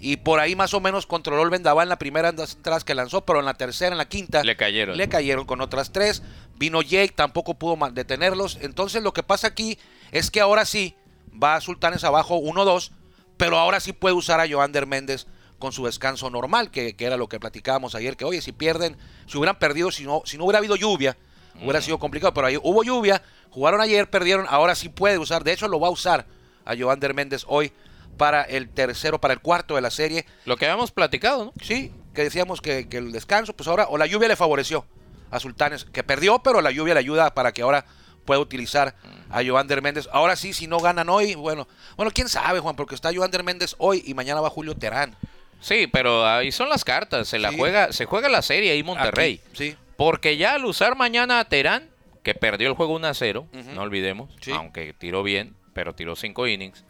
y 0.00 0.16
por 0.18 0.38
ahí 0.40 0.54
más 0.54 0.74
o 0.74 0.80
menos 0.80 1.06
controló 1.06 1.42
el 1.42 1.50
vendaval 1.50 1.84
en 1.84 1.88
la 1.90 1.98
primera 1.98 2.30
dos 2.32 2.54
entradas 2.54 2.84
que 2.84 2.94
lanzó, 2.94 3.24
pero 3.24 3.40
en 3.40 3.46
la 3.46 3.54
tercera, 3.54 3.92
en 3.92 3.98
la 3.98 4.08
quinta, 4.08 4.44
Le 4.44 4.56
cayeron. 4.56 4.96
le 4.96 5.08
cayeron 5.08 5.44
con 5.44 5.60
otras 5.60 5.92
tres. 5.92 6.22
Vino 6.56 6.82
Jake, 6.82 7.12
tampoco 7.14 7.54
pudo 7.54 7.76
detenerlos. 7.90 8.58
Entonces 8.60 9.02
lo 9.02 9.12
que 9.12 9.22
pasa 9.22 9.48
aquí 9.48 9.78
es 10.12 10.30
que 10.30 10.40
ahora 10.40 10.64
sí 10.64 10.94
va 11.42 11.60
Sultanes 11.60 12.04
abajo 12.04 12.38
1-2, 12.38 12.90
pero 13.36 13.58
ahora 13.58 13.80
sí 13.80 13.92
puede 13.92 14.14
usar 14.14 14.40
a 14.40 14.48
Joander 14.48 14.86
Méndez 14.86 15.26
con 15.58 15.72
su 15.72 15.84
descanso 15.86 16.30
normal, 16.30 16.70
que, 16.70 16.94
que 16.94 17.04
era 17.04 17.16
lo 17.16 17.28
que 17.28 17.40
platicábamos 17.40 17.94
ayer, 17.96 18.16
que 18.16 18.24
oye, 18.24 18.40
si 18.40 18.52
pierden, 18.52 18.96
si 19.26 19.38
hubieran 19.38 19.58
perdido, 19.58 19.90
si 19.90 20.04
no, 20.04 20.22
si 20.24 20.38
no 20.38 20.44
hubiera 20.44 20.58
habido 20.58 20.76
lluvia, 20.76 21.16
hubiera 21.60 21.80
sido 21.80 21.98
complicado, 21.98 22.32
pero 22.32 22.46
ahí 22.46 22.56
hubo 22.56 22.84
lluvia, 22.84 23.20
jugaron 23.50 23.80
ayer, 23.80 24.08
perdieron, 24.08 24.46
ahora 24.48 24.76
sí 24.76 24.88
puede 24.88 25.18
usar, 25.18 25.42
de 25.42 25.52
hecho 25.52 25.66
lo 25.66 25.80
va 25.80 25.88
a 25.88 25.90
usar 25.90 26.26
a 26.64 26.76
Joander 26.76 27.12
Méndez 27.12 27.44
hoy 27.48 27.72
para 28.18 28.42
el 28.42 28.68
tercero, 28.68 29.18
para 29.20 29.32
el 29.32 29.40
cuarto 29.40 29.74
de 29.76 29.80
la 29.80 29.90
serie. 29.90 30.26
Lo 30.44 30.56
que 30.58 30.66
habíamos 30.66 30.92
platicado, 30.92 31.46
¿no? 31.46 31.52
Sí, 31.62 31.92
que 32.14 32.22
decíamos 32.24 32.60
que, 32.60 32.88
que 32.88 32.98
el 32.98 33.12
descanso, 33.12 33.54
pues 33.54 33.66
ahora, 33.68 33.86
o 33.88 33.96
la 33.96 34.04
lluvia 34.06 34.28
le 34.28 34.36
favoreció 34.36 34.84
a 35.30 35.40
Sultanes, 35.40 35.84
que 35.86 36.02
perdió, 36.04 36.40
pero 36.40 36.60
la 36.60 36.70
lluvia 36.70 36.94
le 36.94 37.00
ayuda 37.00 37.32
para 37.34 37.52
que 37.52 37.62
ahora 37.62 37.86
pueda 38.24 38.40
utilizar 38.40 38.94
a 39.30 39.42
Joander 39.42 39.80
Méndez. 39.80 40.08
Ahora 40.12 40.36
sí, 40.36 40.52
si 40.52 40.66
no 40.66 40.78
ganan 40.80 41.08
hoy, 41.08 41.34
bueno, 41.34 41.66
bueno, 41.96 42.10
quién 42.14 42.28
sabe, 42.28 42.60
Juan, 42.60 42.76
porque 42.76 42.94
está 42.94 43.10
Joander 43.14 43.42
Méndez 43.42 43.74
hoy 43.78 44.02
y 44.06 44.12
mañana 44.14 44.40
va 44.42 44.50
Julio 44.50 44.74
Terán. 44.74 45.16
Sí, 45.60 45.86
pero 45.86 46.26
ahí 46.26 46.52
son 46.52 46.68
las 46.68 46.84
cartas. 46.84 47.26
Se 47.28 47.38
la 47.38 47.50
Sí. 47.50 47.56
juega, 47.58 47.92
se 47.92 48.04
juega 48.04 48.28
la 48.28 48.42
serie 48.42 48.72
ahí 48.72 48.82
Monterrey. 48.82 49.40
Aquí, 49.50 49.56
sí, 49.70 49.76
Porque 49.96 50.36
ya 50.36 50.54
al 50.54 50.64
usar 50.64 50.94
mañana 50.96 51.40
a 51.40 51.44
Terán, 51.46 51.88
que 52.22 52.34
perdió 52.34 52.68
el 52.68 52.74
juego 52.74 52.94
1 52.94 53.08
a 53.08 53.14
0, 53.14 53.46
Ujú. 53.52 53.70
no 53.72 53.82
olvidemos, 53.82 54.30
Sí. 54.40 54.52
aunque 54.52 54.92
tiró 54.92 55.22
bien, 55.22 55.56
pero 55.72 55.94
tiró 55.94 56.14
5 56.14 56.46
innings. 56.46 56.84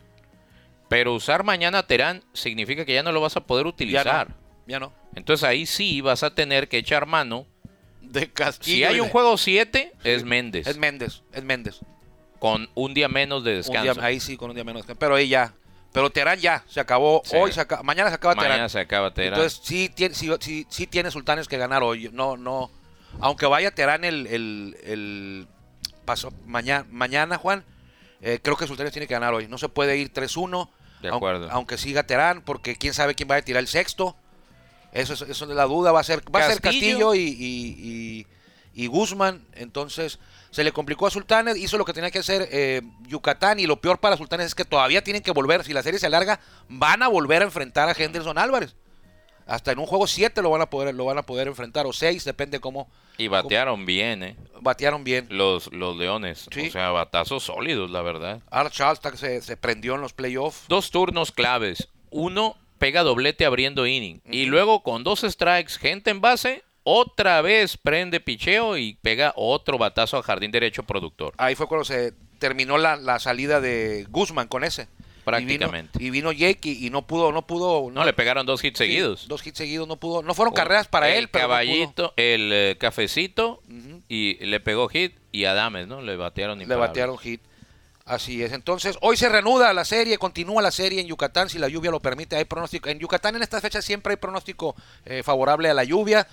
Pero 0.89 1.15
usar 1.15 1.45
mañana 1.45 1.87
Terán 1.87 2.23
significa 2.33 2.85
que 2.85 2.95
ya 2.95 3.03
no 3.03 3.13
lo 3.13 3.21
vas 3.21 3.37
a 3.37 3.41
poder 3.47 3.65
ya 3.67 3.69
utilizar. 3.71 4.29
no, 4.31 4.35
ya 4.67 4.81
no. 4.81 4.93
Entonces 5.15 5.45
ahí 5.45 5.67
sí 5.67 6.01
vas 6.01 6.23
a 6.23 6.35
tener 6.35 6.69
que 6.69 6.79
echar 6.79 7.07
mano. 7.07 7.47
De 8.01 8.31
Castillo. 8.33 8.77
Si 8.77 8.85
hay 8.85 9.01
un 9.01 9.07
de- 9.09 9.13
juego 9.13 9.37
7, 9.37 9.93
es 10.03 10.25
Méndez, 10.25 10.67
Es 10.67 10.79
Méndez, 10.79 11.23
es 11.33 11.45
Méndez. 11.45 11.81
con 12.39 12.71
un 12.75 12.95
día 12.95 13.07
menos 13.09 13.45
de 13.45 13.57
descanso. 13.57 13.93
día- 13.95 14.03
ahí 14.05 14.19
sí, 14.19 14.37
con 14.39 14.49
un 14.49 14.55
día 14.55 14.65
menos. 14.65 14.87
Pero 14.99 15.15
ahí 15.17 15.29
ya. 15.29 15.53
Pero 15.93 16.09
Terán 16.11 16.39
ya, 16.39 16.65
se 16.69 16.81
acabó. 16.81 17.21
Sí. 17.25 17.37
Hoy 17.37 17.53
se 17.53 17.61
acaba, 17.61 17.83
mañana 17.83 18.09
se 18.11 18.15
acaba 18.17 18.35
Mañana 18.35 18.55
Terán. 18.55 18.71
se 18.71 18.79
acaba 18.81 19.13
Terán. 19.13 19.35
Entonces 19.35 19.61
sí 19.63 19.91
tiene, 19.95 20.15
sí, 20.15 20.31
sí- 20.41 20.67
sí 20.71 20.87
tiene 20.87 21.11
Sultanes 21.11 21.49
que 21.49 21.59
ganar 21.59 21.83
hoy. 21.83 22.09
No, 22.13 22.37
no. 22.39 22.71
Aunque 23.21 23.45
vaya 23.47 23.71
Terán 23.73 24.05
el, 24.05 24.27
el, 24.27 24.77
el 24.85 25.49
paso, 26.07 26.33
mañana, 26.47 26.87
mañana, 26.91 27.37
Juan, 27.37 27.65
eh, 28.23 28.39
creo 28.43 28.57
que 28.57 28.67
Sultanes 28.67 28.93
tiene 28.93 29.07
que 29.07 29.15
ganar 29.15 29.35
hoy. 29.35 29.49
No 29.49 29.59
se 29.59 29.69
puede 29.69 29.97
ir 29.99 30.13
3-1 30.13 30.71
De 31.03 31.09
acuerdo. 31.09 31.49
Aunque 31.51 31.79
siga 31.79 32.03
Terán, 32.05 32.43
porque 32.43 32.77
quién 32.77 32.95
sabe 32.95 33.15
quién 33.15 33.29
va 33.31 33.37
a 33.37 33.43
tirar 33.43 33.61
el 33.61 33.69
sexto. 33.69 34.17
Eso 34.93 35.15
es, 35.15 35.23
eso 35.23 35.45
es 35.45 35.51
la 35.51 35.65
duda. 35.65 35.93
Va 35.93 36.01
a 36.01 36.05
ser, 36.05 36.21
va 36.35 36.41
a 36.41 36.49
ser 36.51 36.61
Castillo. 36.61 37.11
Castillo 37.11 37.15
y, 37.15 37.21
y- 37.21 37.77
y- 38.75 38.83
y 38.85 38.87
Guzmán. 38.87 39.45
Entonces 39.55 40.19
se 40.51 40.65
le 40.65 40.73
complicó 40.73 41.07
a 41.07 41.11
Sultanes. 41.11 41.57
Hizo 41.57 41.79
lo 41.79 41.85
que 41.85 41.93
tenía 41.93 42.11
que 42.11 42.21
hacer 42.21 42.49
eh, 42.51 42.83
Yucatán. 43.07 43.61
Y 43.61 43.67
lo 43.67 43.81
peor 43.81 43.99
para 43.99 44.17
Sultanes 44.17 44.47
es 44.47 44.55
que 44.55 44.65
todavía 44.65 45.03
tienen 45.05 45.23
que 45.23 45.31
volver. 45.31 45.65
Si 45.65 45.73
la 45.73 45.83
serie 45.83 46.01
se 46.01 46.07
alarga, 46.07 46.41
van 46.69 47.03
a 47.03 47.09
volver 47.09 47.43
a 47.43 47.45
enfrentar 47.45 47.89
a 47.89 47.93
Henderson 47.93 48.39
Álvarez. 48.39 48.75
Hasta 49.49 49.73
en 49.73 49.79
un 49.81 49.87
juego 49.87 50.07
7 50.07 50.41
lo 50.43 50.51
van 50.51 50.61
a 50.63 50.71
poder 50.71 50.95
lo 50.95 51.05
van 51.07 51.19
a 51.19 51.23
poder 51.25 51.49
enfrentar 51.49 51.87
o 51.87 51.93
6, 51.93 52.25
depende 52.25 52.61
cómo 52.61 52.89
Y 53.17 53.29
batearon 53.29 53.87
bien, 53.87 54.23
¿eh? 54.23 54.37
batearon 54.61 55.03
bien. 55.05 55.27
Los, 55.31 55.73
los 55.73 55.97
Leones. 55.97 56.47
Sí. 56.53 56.69
O 56.69 56.71
sea, 56.71 56.91
batazos 56.91 57.45
sólidos, 57.45 57.91
la 57.91 58.03
verdad. 58.03 58.41
Art 58.51 58.73
Charles 58.73 59.01
ta- 59.01 59.17
se, 59.17 59.41
se 59.43 59.57
prendió 59.57 59.95
en 59.95 60.01
los 60.03 60.13
playoffs. 60.13 60.65
Dos 60.69 60.91
turnos 60.91 61.33
claves. 61.33 61.89
Uno 62.11 62.57
pega 62.79 63.03
doblete 63.03 63.45
abriendo 63.45 63.87
inning. 63.87 64.21
Y 64.31 64.45
luego 64.47 64.83
con 64.83 65.03
dos 65.03 65.21
strikes, 65.23 65.79
gente 65.79 66.11
en 66.11 66.21
base, 66.21 66.63
otra 66.85 67.41
vez 67.43 67.77
prende 67.77 68.21
picheo 68.21 68.77
y 68.77 68.95
pega 69.03 69.33
otro 69.37 69.79
batazo 69.79 70.17
a 70.19 70.23
jardín 70.23 70.51
derecho 70.53 70.83
productor. 70.85 71.35
Ahí 71.39 71.55
fue 71.55 71.67
cuando 71.69 71.85
se 71.85 72.13
terminó 72.39 72.79
la, 72.79 72.97
la 72.97 73.19
salida 73.19 73.61
de 73.61 74.07
Guzmán 74.11 74.47
con 74.49 74.63
ese. 74.65 74.89
Prácticamente. 75.29 75.99
Y 75.99 76.11
vino, 76.11 76.31
y 76.31 76.33
vino 76.33 76.33
Jake 76.33 76.69
y, 76.69 76.87
y 76.87 76.91
no 76.91 77.07
pudo, 77.07 77.33
no 77.33 77.47
pudo. 77.47 77.91
No, 77.91 78.05
le 78.05 78.13
pegaron 78.13 78.47
dos 78.47 78.65
hits 78.65 78.79
sí, 78.79 78.85
seguidos. 78.85 79.29
Dos 79.29 79.47
hits 79.47 79.59
seguidos, 79.59 79.87
no 79.87 79.97
pudo. 79.97 80.23
No 80.23 80.35
fueron 80.35 80.55
carreras 80.55 80.89
para 80.89 81.09
el 81.11 81.19
él, 81.19 81.29
pero 81.29 81.49
no 81.49 81.49
pudo. 81.49 81.59
caballito, 81.59 82.15
el 82.17 82.51
eh, 82.53 82.77
cafecito 82.79 83.63
y 84.09 84.45
le 84.45 84.61
pegó 84.61 84.89
hit 84.89 85.15
y 85.33 85.45
Adames, 85.45 85.87
¿no? 85.87 86.03
Le 86.03 86.17
batearon 86.17 86.59
Le 86.59 86.75
batearon 86.75 87.19
hit. 87.19 87.41
Así 88.09 88.43
es. 88.43 88.53
Entonces, 88.53 88.97
hoy 89.03 89.19
se 89.19 89.29
reanuda 89.29 89.73
la 89.75 89.85
serie, 89.85 90.17
continúa 90.17 90.63
la 90.63 90.71
serie 90.71 91.01
en 91.03 91.07
Yucatán, 91.07 91.51
si 91.51 91.59
la 91.59 91.69
lluvia 91.69 91.91
lo 91.91 92.01
permite. 92.01 92.37
Hay 92.37 92.47
pronóstico. 92.47 92.89
En 92.89 92.99
Yucatán 92.99 93.37
en 93.37 93.43
estas 93.43 93.61
fechas 93.61 93.85
siempre 93.85 94.13
hay 94.13 94.17
pronóstico 94.17 94.75
eh, 95.05 95.23
favorable 95.23 95.69
a 95.69 95.75
la 95.75 95.85
lluvia. 95.85 96.27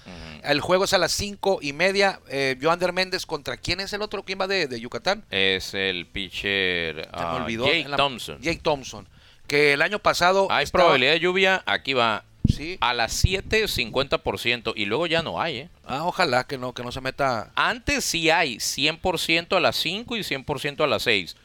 El 0.44 0.62
juego 0.62 0.86
es 0.86 0.94
a 0.94 0.98
las 0.98 1.12
cinco 1.12 1.60
y 1.62 1.74
media. 1.74 2.20
Eh, 2.30 2.58
Joander 2.62 2.94
Méndez 2.94 3.26
contra 3.26 3.58
quién 3.58 3.82
es 3.82 3.92
el 3.92 4.02
otro? 4.02 4.24
¿Quién 4.24 4.40
va 4.40 4.48
de, 4.48 4.68
de 4.68 4.80
Yucatán? 4.80 5.26
Es 5.30 5.74
el 5.74 6.06
pitcher 6.08 6.96
Se 7.04 7.10
me 7.10 7.10
ah, 7.12 7.36
olvidó. 7.44 7.66
Jake 7.66 7.90
la- 7.90 7.98
Thompson. 7.98 8.40
Jake 8.42 8.62
Thompson. 8.64 9.08
Que 9.46 9.74
el 9.74 9.82
año 9.82 10.00
pasado. 10.00 10.48
Hay 10.50 10.64
estaba- 10.64 10.86
probabilidad 10.86 11.12
de 11.12 11.20
lluvia, 11.20 11.62
aquí 11.66 11.94
va. 11.94 12.24
Sí. 12.48 12.78
A 12.80 12.94
las 12.94 13.12
7, 13.14 13.66
50%. 13.68 14.74
Y 14.76 14.86
luego 14.86 15.08
ya 15.08 15.24
no 15.24 15.42
hay, 15.42 15.58
¿eh? 15.58 15.70
Ah, 15.86 16.06
ojalá 16.06 16.46
que 16.46 16.58
no, 16.58 16.74
que 16.74 16.84
no 16.84 16.92
se 16.92 17.02
meta. 17.02 17.52
Antes 17.56 18.06
sí 18.06 18.30
hay 18.30 18.58
100% 18.58 19.58
a 19.58 19.60
las 19.60 19.76
5 19.78 20.16
y 20.16 20.22
100% 20.22 20.84
a 20.84 20.88
las 20.88 21.04
6. 21.04 21.36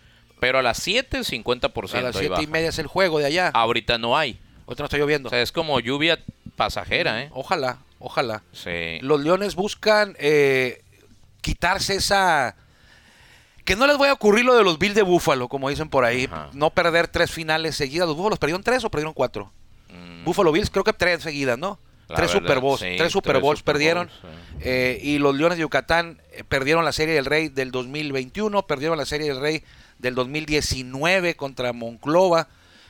Pero 0.41 0.59
a 0.59 0.63
las 0.63 0.79
7, 0.79 1.21
50%. 1.21 1.95
A 1.95 2.01
las 2.03 2.17
ahí 2.17 2.21
siete 2.21 2.27
y 2.27 2.29
baja. 2.29 2.47
media 2.47 2.69
es 2.71 2.79
el 2.79 2.87
juego 2.87 3.19
de 3.19 3.27
allá. 3.27 3.51
Ahorita 3.55 3.99
no 3.99 4.17
hay. 4.17 4.39
Ahorita 4.67 4.83
no 4.83 4.87
está 4.87 4.99
lloviendo. 4.99 5.29
O 5.29 5.31
sea, 5.31 5.43
es 5.43 5.53
como 5.53 5.79
lluvia 5.81 6.19
pasajera, 6.57 7.23
¿eh? 7.23 7.31
Ojalá, 7.33 7.79
ojalá. 7.99 8.43
Sí. 8.53 8.99
Los 9.03 9.21
Leones 9.21 9.55
buscan 9.55 10.17
eh, 10.19 10.83
quitarse 11.41 11.97
esa... 11.97 12.57
Que 13.65 13.77
no 13.77 13.87
les 13.87 13.99
vaya 13.99 14.13
a 14.13 14.15
ocurrir 14.15 14.45
lo 14.45 14.57
de 14.57 14.65
los 14.65 14.79
Bills 14.79 14.95
de 14.95 15.03
Búfalo, 15.03 15.49
como 15.49 15.69
dicen 15.69 15.89
por 15.89 16.05
ahí. 16.05 16.25
Ajá. 16.31 16.51
No 16.55 16.71
perder 16.71 17.09
tres 17.09 17.31
finales 17.31 17.77
seguidas. 17.77 18.09
¿Los 18.09 18.17
Búfalos 18.17 18.39
perdieron 18.39 18.63
tres 18.63 18.83
o 18.85 18.91
perdieron 18.91 19.13
cuatro? 19.15 19.53
Mm, 19.91 20.25
Buffalo 20.25 20.51
Bills 20.51 20.71
creo 20.71 20.83
que 20.83 20.93
tres 20.93 21.23
seguidas, 21.23 21.59
¿no? 21.59 21.79
Tres 22.09 22.33
verdad, 22.33 22.41
Super 22.41 22.61
Bowls. 22.61 22.81
sí, 22.81 22.95
tres 22.97 23.13
Super 23.13 23.33
tres 23.35 23.43
Bowls 23.43 23.59
Super 23.61 23.75
perdieron. 23.75 24.07
Bowls, 24.09 24.35
sí. 24.35 24.61
Eh, 24.63 24.99
y 25.03 25.19
los 25.19 25.37
Leones 25.37 25.59
de 25.59 25.63
Yucatán 25.63 26.21
eh, 26.33 26.43
perdieron 26.43 26.85
la 26.85 26.93
Serie 26.93 27.15
del 27.15 27.27
Rey 27.27 27.49
del 27.49 27.71
2021, 27.71 28.67
perdieron 28.67 28.99
la 28.99 29.07
Serie 29.07 29.29
del 29.29 29.41
Rey 29.41 29.63
del 30.01 30.15
2019 30.15 31.37
contra 31.37 31.73
Monclova. 31.73 32.49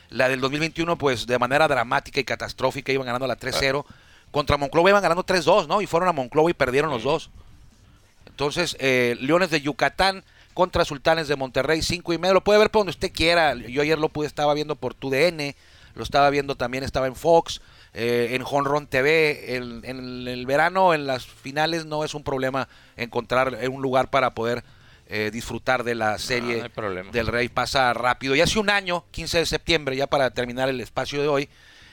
La 0.09 0.29
del 0.29 0.41
2021, 0.41 0.99
pues 0.99 1.27
de 1.27 1.39
manera 1.39 1.69
dramática 1.69 2.21
y 2.21 2.25
catastrófica, 2.25 2.93
iban 2.93 3.07
ganando 3.07 3.27
la 3.27 3.39
3-0. 3.39 3.85
Contra 4.31 4.57
Monclova 4.57 4.91
iban 4.91 5.03
ganando 5.03 5.25
3-2, 5.25 5.67
¿no? 5.67 5.81
Y 5.81 5.87
fueron 5.87 6.09
a 6.09 6.13
Monclova 6.13 6.51
y 6.51 6.55
perdieron 6.55 6.91
los 6.91 7.03
dos. 7.03 7.31
Entonces, 8.27 8.77
eh, 8.81 9.17
Leones 9.21 9.51
de 9.51 9.61
Yucatán 9.61 10.25
contra 10.55 10.85
Sultanes 10.85 11.29
de 11.29 11.37
Monterrey, 11.37 11.83
5 11.83 12.13
y 12.13 12.19
medio. 12.19 12.35
Lo 12.35 12.45
puede 12.45 12.59
ver 12.59 12.71
por 12.71 12.81
donde 12.81 12.91
usted 12.91 13.13
quiera. 13.13 13.55
Yo 13.55 13.83
ayer 13.83 13.99
lo 13.99 14.09
pude, 14.09 14.27
estaba 14.27 14.55
viendo 14.55 14.77
por 14.77 14.95
TUDN, 14.95 15.55
lo 15.95 16.03
estaba 16.03 16.31
viendo 16.31 16.57
también, 16.57 16.83
estaba 16.83 17.07
en 17.07 17.15
Fox, 17.15 17.61
eh, 17.95 18.31
en 18.33 18.43
Honron 18.45 18.87
TV. 18.87 19.57
En 19.57 19.85
el 20.29 20.47
verano, 20.47 20.95
en 20.95 21.07
las 21.07 21.27
finales, 21.27 21.87
no 21.87 22.05
es 22.05 22.15
un 22.15 22.25
problema 22.25 22.69
encontrar 22.97 23.59
un 23.71 23.83
lugar 23.83 24.11
para 24.11 24.35
poder 24.35 24.65
eh, 25.13 25.33
disfrutar 25.33 25.83
de 25.83 25.97
la 25.97 26.19
serie 26.19 26.59
no 26.59 26.63
hay 26.63 26.69
problema. 26.69 27.11
del 27.11 27.27
Rey. 27.27 27.49
Pasa 27.49 27.93
rápido. 27.93 28.37
Y 28.37 28.41
hace 28.43 28.61
un 28.61 28.71
año, 28.71 29.05
15 29.11 29.39
de 29.39 29.47
septiembre, 29.47 29.97
ya 29.97 30.07
para 30.07 30.31
terminar 30.31 30.69
el 30.69 30.81
espacio 30.81 31.21
de 31.21 31.27
hoy, 31.27 31.49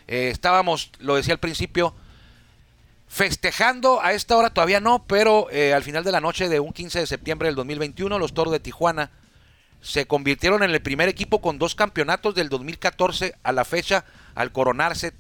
eh, 0.08 0.30
estábamos, 0.32 0.92
lo 1.00 1.16
decía 1.16 1.34
al 1.34 1.40
principio, 1.40 1.96
festejando 3.08 4.04
a 4.04 4.14
esta 4.14 4.38
hora 4.38 4.52
todavía 4.52 4.80
no, 4.80 5.04
pero 5.08 5.50
eh, 5.50 5.74
al 5.74 5.82
final 5.82 6.04
de 6.04 6.12
la 6.12 6.22
noche 6.22 6.48
de 6.48 6.60
un 6.60 6.72
15 6.72 7.00
de 7.00 7.08
septiembre 7.08 7.48
del 7.48 7.56
2021, 7.56 8.20
los 8.20 8.36
Toros 8.36 8.54
de 8.54 8.60
Tijuana 8.60 9.10
se 9.82 10.06
convirtieron 10.06 10.62
en 10.62 10.70
el 10.70 10.82
primer 10.84 11.10
equipo 11.10 11.42
con 11.42 11.58
dos 11.58 11.74
campeonatos 11.74 12.36
del 12.36 12.50
2014 12.50 13.34
a 13.42 13.52
la 13.52 13.66
fecha 13.66 14.06
al 14.36 14.52
coronarse, 14.52 15.14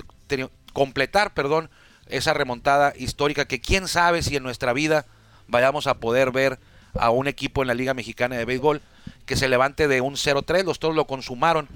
completar, 0.71 1.33
perdón, 1.33 1.71
esa 2.05 2.35
remontada 2.35 2.93
histórica 2.95 3.45
que 3.45 3.59
quién 3.59 3.87
sabe 3.87 4.21
si 4.21 4.35
en 4.35 4.43
nuestra 4.43 4.73
vida 4.73 5.07
vayamos 5.47 5.87
a 5.87 5.95
poder 5.95 6.31
ver 6.31 6.59
a 6.95 7.09
un 7.11 7.27
equipo 7.27 7.61
en 7.61 7.67
la 7.67 7.73
Liga 7.73 7.93
Mexicana 7.93 8.35
de 8.37 8.45
Béisbol 8.45 8.81
que 9.25 9.35
se 9.35 9.47
levante 9.47 9.87
de 9.87 10.01
un 10.01 10.13
0-3, 10.15 10.63
los 10.63 10.79
Toros 10.79 10.95
lo 10.95 11.05
consumaron 11.05 11.67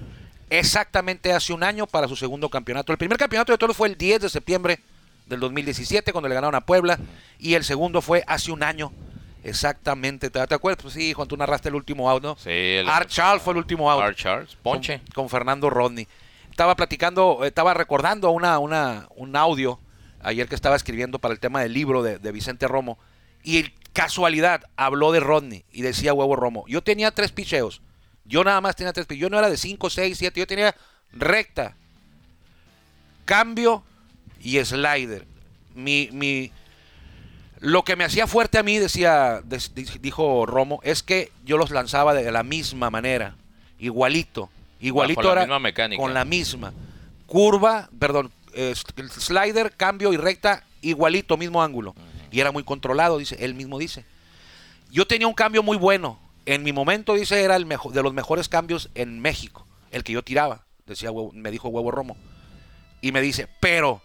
exactamente 0.50 1.32
hace 1.32 1.52
un 1.52 1.62
año 1.62 1.86
para 1.86 2.08
su 2.08 2.16
segundo 2.16 2.48
campeonato. 2.48 2.92
El 2.92 2.98
primer 2.98 3.18
campeonato 3.18 3.52
de 3.52 3.58
Toros 3.58 3.76
fue 3.76 3.88
el 3.88 3.96
10 3.96 4.22
de 4.22 4.28
septiembre 4.28 4.80
del 5.26 5.40
2017 5.40 6.12
cuando 6.12 6.28
le 6.28 6.34
ganaron 6.34 6.54
a 6.54 6.60
Puebla 6.62 6.98
y 7.38 7.54
el 7.54 7.64
segundo 7.64 8.02
fue 8.02 8.22
hace 8.26 8.52
un 8.52 8.62
año 8.62 8.92
exactamente. 9.44 10.30
¿Te, 10.30 10.46
te 10.46 10.54
acuerdas? 10.54 10.82
Pues 10.82 10.94
sí, 10.94 11.12
Juan, 11.12 11.28
tú 11.28 11.36
narraste 11.36 11.68
el 11.68 11.74
último 11.74 12.08
out, 12.10 12.22
¿no? 12.22 12.36
Sí, 12.36 12.50
el- 12.50 12.88
Art 12.88 13.08
Charles 13.08 13.42
fue 13.42 13.52
el 13.54 13.58
último 13.58 13.90
out. 13.90 14.02
Art 14.02 14.16
Charles, 14.16 14.56
Ponche. 14.62 14.98
Con, 14.98 15.24
con 15.24 15.28
Fernando 15.30 15.70
Rodney. 15.70 16.06
Estaba 16.50 16.76
platicando, 16.76 17.44
estaba 17.44 17.72
recordando 17.74 18.30
una, 18.30 18.58
una, 18.58 19.08
un 19.16 19.34
audio 19.36 19.80
ayer 20.22 20.48
que 20.48 20.54
estaba 20.54 20.76
escribiendo 20.76 21.18
para 21.18 21.32
el 21.34 21.40
tema 21.40 21.62
del 21.62 21.72
libro 21.72 22.02
de, 22.02 22.18
de 22.18 22.32
Vicente 22.32 22.68
Romo. 22.68 22.98
Y 23.42 23.72
casualidad, 23.92 24.64
habló 24.76 25.12
de 25.12 25.20
Rodney 25.20 25.64
y 25.72 25.82
decía 25.82 26.14
Huevo 26.14 26.36
Romo. 26.36 26.64
Yo 26.68 26.82
tenía 26.82 27.10
tres 27.10 27.32
picheos. 27.32 27.82
Yo 28.24 28.44
nada 28.44 28.60
más 28.60 28.76
tenía 28.76 28.92
tres 28.92 29.06
picheos. 29.06 29.22
Yo 29.22 29.30
no 29.30 29.38
era 29.38 29.50
de 29.50 29.56
5, 29.56 29.90
6, 29.90 30.18
7. 30.18 30.40
Yo 30.40 30.46
tenía 30.46 30.74
recta, 31.12 31.76
cambio 33.24 33.82
y 34.40 34.62
slider. 34.64 35.26
Mi, 35.74 36.08
mi, 36.12 36.52
lo 37.60 37.84
que 37.84 37.96
me 37.96 38.04
hacía 38.04 38.26
fuerte 38.26 38.58
a 38.58 38.62
mí, 38.62 38.78
decía, 38.78 39.42
dijo 40.00 40.46
Romo, 40.46 40.80
es 40.82 41.02
que 41.02 41.30
yo 41.44 41.56
los 41.56 41.70
lanzaba 41.70 42.12
de 42.12 42.30
la 42.32 42.42
misma 42.42 42.90
manera, 42.90 43.36
igualito, 43.78 44.50
igualito 44.80 45.22
Bajo 45.22 45.34
la 45.34 45.42
era 45.42 45.58
misma 45.58 45.96
con 45.96 46.12
la 46.12 46.24
misma 46.24 46.72
curva, 47.26 47.88
perdón, 47.98 48.30
eh, 48.52 48.74
slider, 49.08 49.72
cambio 49.76 50.12
y 50.12 50.16
recta, 50.16 50.64
igualito, 50.82 51.36
mismo 51.36 51.62
ángulo, 51.62 51.94
y 52.32 52.40
era 52.40 52.50
muy 52.50 52.64
controlado, 52.64 53.18
dice, 53.18 53.36
él 53.40 53.54
mismo 53.54 53.78
dice. 53.78 54.04
Yo 54.90 55.06
tenía 55.06 55.28
un 55.28 55.34
cambio 55.34 55.62
muy 55.62 55.76
bueno, 55.76 56.18
en 56.46 56.62
mi 56.64 56.72
momento 56.72 57.14
dice 57.14 57.42
era 57.42 57.54
el 57.56 57.66
mejor, 57.66 57.92
de 57.92 58.02
los 58.02 58.12
mejores 58.12 58.48
cambios 58.48 58.90
en 58.94 59.20
México, 59.20 59.66
el 59.90 60.02
que 60.04 60.12
yo 60.12 60.22
tiraba, 60.24 60.64
decía 60.86 61.10
me 61.32 61.50
dijo 61.50 61.68
Huevo 61.68 61.90
Romo, 61.92 62.16
y 63.00 63.12
me 63.12 63.20
dice, 63.20 63.48
pero 63.60 64.02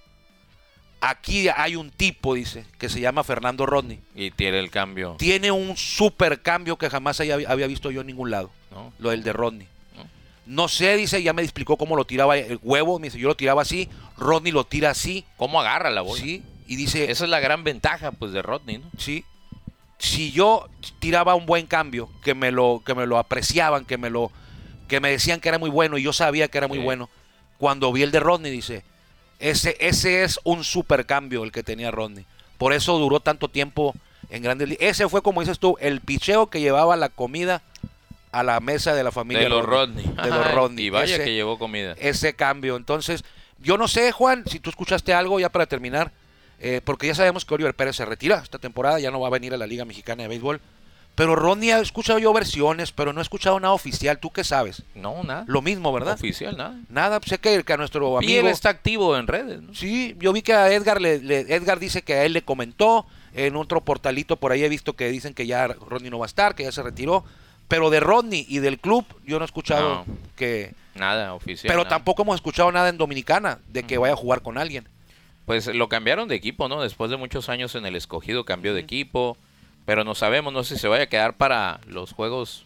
aquí 1.01 1.47
hay 1.49 1.75
un 1.75 1.91
tipo, 1.91 2.33
dice, 2.33 2.65
que 2.77 2.89
se 2.89 2.99
llama 2.99 3.23
Fernando 3.23 3.65
Rodney. 3.65 3.99
Y 4.15 4.31
tiene 4.31 4.59
el 4.59 4.69
cambio. 4.71 5.15
Tiene 5.19 5.51
un 5.51 5.77
super 5.77 6.41
cambio 6.41 6.77
que 6.77 6.89
jamás 6.89 7.19
haya- 7.19 7.37
había 7.47 7.67
visto 7.67 7.91
yo 7.91 8.01
en 8.01 8.07
ningún 8.07 8.31
lado. 8.31 8.49
¿no? 8.71 8.91
Lo 8.99 9.11
del 9.11 9.23
de 9.23 9.33
Rodney. 9.33 9.67
¿No? 9.95 10.07
No 10.63 10.67
sé, 10.67 10.95
dice, 10.97 11.21
ya 11.21 11.33
me 11.33 11.43
explicó 11.43 11.77
cómo 11.77 11.95
lo 11.95 12.05
tiraba 12.05 12.37
el 12.37 12.59
huevo. 12.63 12.97
Me 12.99 13.07
dice, 13.07 13.19
yo 13.19 13.27
lo 13.27 13.35
tiraba 13.35 13.61
así. 13.61 13.89
Rodney 14.17 14.51
lo 14.51 14.63
tira 14.65 14.89
así. 14.89 15.25
¿Cómo 15.37 15.59
agarra 15.61 15.89
la 15.91 16.01
bola? 16.01 16.21
Sí. 16.21 16.41
Y 16.67 16.75
dice, 16.75 17.09
Esa 17.11 17.23
es 17.23 17.29
la 17.29 17.39
gran 17.39 17.63
ventaja 17.63 18.11
pues 18.11 18.31
de 18.31 18.41
Rodney, 18.41 18.77
¿no? 18.79 18.85
sí. 18.97 19.23
Si 19.99 20.31
yo 20.31 20.69
tiraba 20.99 21.33
un 21.33 21.47
buen 21.47 21.65
cambio, 21.65 22.07
que 22.23 22.35
me 22.35 22.51
lo, 22.51 22.83
que 22.85 22.93
me 22.93 23.07
lo 23.07 23.17
apreciaban, 23.17 23.83
que 23.83 23.97
me 23.97 24.11
lo, 24.11 24.31
que 24.87 24.99
me 24.99 25.09
decían 25.09 25.39
que 25.39 25.49
era 25.49 25.57
muy 25.57 25.71
bueno 25.71 25.97
y 25.97 26.03
yo 26.03 26.13
sabía 26.13 26.47
que 26.49 26.59
era 26.59 26.67
muy 26.67 26.77
Sí. 26.77 26.83
bueno. 26.83 27.09
Cuando 27.57 27.91
vi 27.91 28.03
el 28.03 28.11
de 28.11 28.19
Rodney, 28.19 28.51
dice, 28.51 28.83
ese, 29.39 29.75
ese 29.79 30.23
es 30.23 30.39
un 30.43 30.63
super 30.63 31.07
cambio 31.07 31.43
el 31.43 31.51
que 31.51 31.63
tenía 31.63 31.89
Rodney. 31.89 32.25
Por 32.59 32.73
eso 32.73 32.99
duró 32.99 33.21
tanto 33.21 33.47
tiempo 33.47 33.95
en 34.29 34.43
Grandes 34.43 34.69
Ligas. 34.69 34.83
Ese 34.87 35.09
fue, 35.09 35.23
como 35.23 35.41
dices 35.41 35.57
tú, 35.57 35.77
el 35.79 35.99
picheo 36.01 36.47
que 36.51 36.59
llevaba 36.59 36.95
la 36.95 37.09
comida 37.09 37.63
a 38.31 38.43
la 38.43 38.59
mesa 38.59 38.93
de 38.93 39.03
la 39.03 39.11
familia. 39.11 39.41
De 39.41 39.49
los 39.49 39.65
Rodney. 39.65 40.05
De 40.05 40.29
los 40.29 40.53
Rodney. 40.53 40.85
Y 40.85 40.89
vaya 40.91 41.15
Ese- 41.15 41.23
que 41.23 41.33
llevó 41.33 41.57
comida. 41.57 41.95
ese 41.97 42.35
cambio. 42.35 42.75
Entonces, 42.75 43.23
yo 43.57 43.79
no 43.79 43.87
sé, 43.87 44.11
Juan, 44.11 44.43
si 44.45 44.59
tú 44.59 44.69
escuchaste 44.69 45.11
algo 45.15 45.39
ya 45.39 45.49
para 45.49 45.65
terminar, 45.65 46.11
eh, 46.59 46.81
porque 46.83 47.07
ya 47.07 47.15
sabemos 47.15 47.45
que 47.45 47.53
Oliver 47.53 47.73
Pérez 47.75 47.95
se 47.95 48.05
retira 48.05 48.39
esta 48.43 48.59
temporada, 48.59 48.99
ya 48.99 49.11
no 49.11 49.19
va 49.19 49.27
a 49.27 49.31
venir 49.31 49.53
a 49.53 49.57
la 49.57 49.67
Liga 49.67 49.85
Mexicana 49.85 50.23
de 50.23 50.29
Béisbol, 50.29 50.59
Pero 51.15 51.35
Ronnie 51.35 51.73
ha 51.73 51.79
escuchado 51.79 52.19
yo 52.19 52.31
versiones, 52.31 52.91
pero 52.91 53.11
no 53.11 53.19
he 53.19 53.23
escuchado 53.23 53.59
nada 53.59 53.73
oficial. 53.73 54.19
¿Tú 54.19 54.29
qué 54.29 54.43
sabes? 54.43 54.83
No, 54.93 55.23
nada. 55.23 55.45
Lo 55.47 55.63
mismo, 55.63 55.91
¿verdad? 55.91 56.13
Oficial, 56.13 56.55
nada. 56.55 56.75
Nada, 56.89 57.19
sé 57.25 57.39
que, 57.39 57.63
que 57.63 57.73
a 57.73 57.77
nuestro 57.77 58.21
Y 58.21 58.33
él 58.33 58.39
amigo... 58.41 58.49
está 58.53 58.69
activo 58.69 59.17
en 59.17 59.25
redes, 59.25 59.61
¿no? 59.63 59.73
Sí, 59.73 60.15
yo 60.19 60.31
vi 60.31 60.43
que 60.43 60.53
a 60.53 60.71
Edgar, 60.71 61.01
le, 61.01 61.17
le- 61.19 61.39
Edgar 61.55 61.79
dice 61.79 62.03
que 62.03 62.13
a 62.13 62.23
él 62.23 62.33
le 62.33 62.43
comentó, 62.43 63.07
en 63.33 63.55
otro 63.55 63.81
portalito 63.81 64.37
por 64.37 64.51
ahí 64.51 64.63
he 64.63 64.69
visto 64.69 64.93
que 64.95 65.09
dicen 65.09 65.33
que 65.33 65.47
ya 65.47 65.65
Rodney 65.67 66.11
no 66.11 66.19
va 66.19 66.25
a 66.25 66.27
estar, 66.27 66.53
que 66.53 66.61
ya 66.63 66.71
se 66.71 66.83
retiró, 66.83 67.23
pero 67.67 67.89
de 67.89 67.99
Rodney 67.99 68.45
y 68.47 68.59
del 68.59 68.77
club 68.79 69.03
yo 69.25 69.39
no 69.39 69.45
he 69.45 69.47
escuchado 69.47 70.05
No. 70.05 70.15
que... 70.35 70.75
Nada 70.93 71.33
oficial. 71.33 71.67
Pero 71.67 71.79
nada. 71.79 71.89
tampoco 71.89 72.21
hemos 72.21 72.35
escuchado 72.35 72.71
nada 72.71 72.89
en 72.89 72.97
Dominicana 72.99 73.57
de 73.69 73.81
que 73.83 73.97
vaya 73.97 74.13
a 74.13 74.17
jugar 74.17 74.43
con 74.43 74.59
alguien. 74.59 74.87
Pues 75.47 75.65
lo 75.73 75.89
cambiaron 75.89 76.27
de 76.27 76.35
equipo, 76.35 76.67
¿no? 76.67 76.81
Después 76.83 77.09
de 77.09 77.17
muchos 77.17 77.47
años 77.49 77.73
en 77.73 77.85
el 77.87 77.95
escogido 77.95 78.43
cambió 78.45 78.75
de 78.75 78.81
equipo. 78.81 79.35
Pero 79.85 80.03
no 80.03 80.13
sabemos, 80.13 80.51
no 80.51 80.63
sé 80.65 80.75
si 80.75 80.81
se 80.81 80.87
vaya 80.89 81.05
a 81.05 81.07
quedar 81.07 81.37
para 81.37 81.79
los 81.87 82.11
juegos 82.11 82.65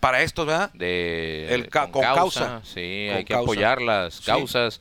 Para 0.00 0.22
estos, 0.22 0.44
¿verdad? 0.46 0.72
de 0.74 1.54
El 1.54 1.68
ca- 1.68 1.90
con 1.92 2.02
causa. 2.02 2.60
Sí, 2.64 3.06
Con 3.08 3.16
hay 3.18 3.24
que 3.24 3.34
causa. 3.34 3.42
apoyar 3.44 3.80
las 3.80 4.14
Sí. 4.14 4.24
causas 4.26 4.80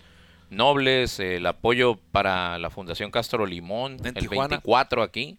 nobles, 0.49 1.19
el 1.19 1.45
apoyo 1.45 1.99
para 2.11 2.57
la 2.57 2.69
Fundación 2.71 3.11
Castro 3.11 3.45
Limón, 3.45 3.97
el 4.03 4.13
Tijuana. 4.15 4.47
24 4.57 5.03
aquí, 5.03 5.37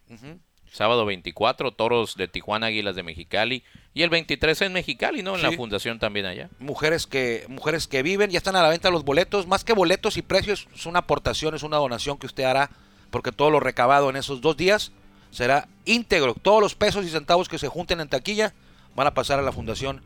sábado 0.71 1.05
24, 1.05 1.73
Toros 1.73 2.15
de 2.17 2.29
Tijuana, 2.29 2.67
Águilas 2.67 2.95
de 2.95 3.03
Mexicali, 3.03 3.65
y 3.99 4.05
el 4.05 4.11
23 4.11 4.63
en 4.63 4.73
Mexicali, 4.75 5.25
¿no? 5.25 5.35
En 5.35 5.43
la. 5.43 5.51
Fundación 5.51 5.99
también 5.99 6.25
allá. 6.25 6.49
Mujeres 6.61 7.09
que, 7.09 7.45
mujeres 7.49 7.89
que 7.89 8.05
viven, 8.05 8.31
ya 8.31 8.39
están 8.39 8.55
a 8.55 8.63
la 8.63 8.69
venta 8.69 8.91
los 8.91 9.03
boletos. 9.03 9.49
Más 9.49 9.65
que 9.65 9.73
boletos 9.73 10.17
y 10.17 10.23
precios, 10.23 10.69
es 10.73 10.87
una 10.87 11.01
aportación, 11.01 11.57
es 11.57 11.65
una 11.65 11.79
donación 11.79 12.17
que 12.17 12.27
usted 12.27 12.45
hará, 12.45 12.71
porque 13.11 13.33
todo 13.33 13.51
lo 13.51 13.59
recabado 13.59 14.09
en 14.09 14.15
esos 14.15 14.41
dos 14.41 14.57
días 14.57 14.93
será 15.33 15.67
íntegro. 15.85 16.35
Todos 16.35 16.63
los 16.63 16.77
pesos 16.77 17.05
y 17.07 17.09
centavos 17.09 17.49
que 17.49 17.59
se 17.59 17.67
junten 17.67 17.99
en 17.99 18.09
taquilla 18.09 18.55
van 18.95 19.09
a 19.09 19.15
pasar 19.15 19.41
a 19.41 19.43
la 19.43 19.51
Fundación 19.51 20.01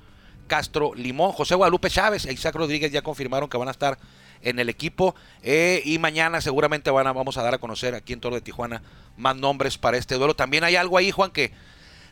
Castro 0.47 0.95
Limón. 0.95 1.33
José 1.33 1.55
Guadalupe 1.55 1.91
Chávez 1.91 2.25
e 2.25 2.33
Isaac 2.33 2.55
Rodríguez 2.55 2.93
ya 2.93 3.03
confirmaron 3.03 3.51
que 3.51 3.59
van 3.59 3.69
a 3.69 3.73
estar 3.73 3.99
en 4.41 4.59
el 4.59 4.71
equipo. 4.71 5.15
eh, 5.43 5.83
y 5.85 5.99
mañana 5.99 6.41
seguramente 6.41 6.91
van 6.91 7.09
a, 7.09 7.13
vamos 7.13 7.37
a 7.37 7.43
dar 7.43 7.53
a 7.53 7.59
conocer 7.59 7.95
aquí 7.95 8.15
en 8.15 8.21
Toro 8.21 8.37
de 8.37 8.41
Tijuana 8.41 8.81
más 9.19 9.37
nombres 9.37 9.77
para 9.77 9.99
este 9.99 10.15
duelo. 10.15 10.35
También 10.35 10.65
hay 10.65 10.77
algo 10.77 10.97
ahí, 10.97 11.11
Juan, 11.11 11.31
que 11.31 11.53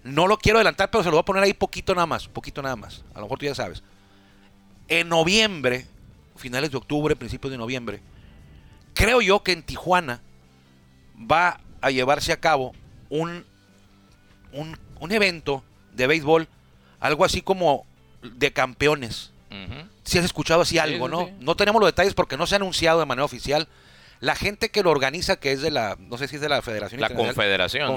no 0.04 0.26
lo 0.26 0.38
quiero 0.38 0.58
adelantar, 0.58 0.90
pero 0.90 1.02
se 1.04 1.10
lo 1.10 1.16
voy 1.16 1.22
a 1.22 1.24
poner 1.24 1.42
ahí 1.42 1.52
poquito 1.52 1.94
nada 1.94 2.06
más. 2.06 2.28
Poquito 2.28 2.62
nada 2.62 2.76
más. 2.76 3.04
A 3.14 3.18
lo 3.18 3.26
mejor 3.26 3.38
tú 3.38 3.46
ya 3.46 3.54
sabes. 3.54 3.82
En 4.88 5.08
noviembre, 5.08 5.86
finales 6.36 6.70
de 6.70 6.76
octubre, 6.76 7.16
principios 7.16 7.50
de 7.50 7.58
noviembre, 7.58 8.00
creo 8.94 9.20
yo 9.20 9.42
que 9.42 9.52
en 9.52 9.62
Tijuana 9.62 10.20
va 11.16 11.60
a 11.80 11.90
llevarse 11.90 12.32
a 12.32 12.40
cabo 12.40 12.72
un, 13.08 13.44
un, 14.52 14.78
un 14.98 15.12
evento 15.12 15.62
de 15.92 16.06
béisbol, 16.06 16.48
algo 16.98 17.24
así 17.24 17.42
como 17.42 17.86
de 18.22 18.52
campeones. 18.52 19.32
Si 20.04 20.18
has 20.18 20.24
escuchado 20.24 20.62
así 20.62 20.78
algo, 20.78 21.08
¿no? 21.08 21.26
sí. 21.26 21.32
No 21.40 21.56
tenemos 21.56 21.80
los 21.80 21.88
detalles 21.88 22.14
porque 22.14 22.36
no 22.36 22.46
se 22.46 22.54
ha 22.54 22.56
anunciado 22.56 23.00
de 23.00 23.06
manera 23.06 23.24
oficial. 23.24 23.68
La 24.20 24.34
gente 24.36 24.68
que 24.68 24.82
lo 24.82 24.90
organiza, 24.90 25.36
que 25.36 25.50
es 25.52 25.62
de 25.62 25.70
la, 25.70 25.96
no 25.98 26.18
sé 26.18 26.28
si 26.28 26.36
es 26.36 26.42
de 26.42 26.48
la 26.50 26.60
Federación 26.60 27.00
La 27.00 27.08
Confederación. 27.08 27.88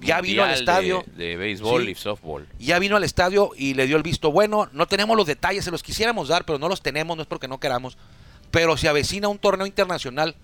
ya 0.00 0.20
vino 0.20 0.44
al 0.44 0.50
de- 0.50 0.54
estadio. 0.54 1.04
De, 1.16 1.36
béisbol 1.36 1.84
Sí. 1.84 1.90
y 1.90 1.94
softball. 1.96 2.46
ya 2.60 2.78
vino 2.78 2.96
al 2.96 3.02
estadio 3.02 3.50
y 3.56 3.74
le 3.74 3.86
dio 3.88 3.96
el 3.96 4.04
visto 4.04 4.30
bueno. 4.30 4.68
No 4.72 4.86
tenemos 4.86 5.16
los 5.16 5.26
detalles, 5.26 5.64
se 5.64 5.72
los 5.72 5.82
quisiéramos 5.82 6.28
dar, 6.28 6.44
pero 6.44 6.58
no 6.60 6.68
los 6.68 6.80
tenemos, 6.80 7.16
no 7.16 7.22
es 7.22 7.28
porque 7.28 7.48
no 7.48 7.58
queramos. 7.58 7.98
Pero 8.52 8.76
se 8.76 8.88
avecina 8.88 9.26
un 9.28 9.38
torneo 9.38 9.66
internacional 9.66 10.36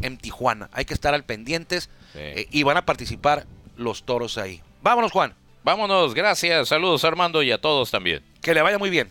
en 0.00 0.16
Tijuana. 0.16 0.70
Hay 0.72 0.86
que 0.86 0.94
estar 0.94 1.12
al 1.12 1.24
pendientes 1.24 1.90
Sí. 2.14 2.18
eh, 2.20 2.46
y 2.50 2.62
van 2.62 2.78
a 2.78 2.86
participar 2.86 3.44
los 3.76 4.04
toros 4.04 4.38
ahí. 4.38 4.62
Vámonos, 4.82 5.12
Juan. 5.12 5.34
Vámonos, 5.62 6.14
gracias. 6.14 6.68
Saludos 6.68 7.04
Armando 7.04 7.42
y 7.42 7.52
a 7.52 7.60
todos 7.60 7.90
también. 7.90 8.22
Que 8.40 8.54
le 8.54 8.62
vaya 8.62 8.78
muy 8.78 8.88
bien. 8.88 9.10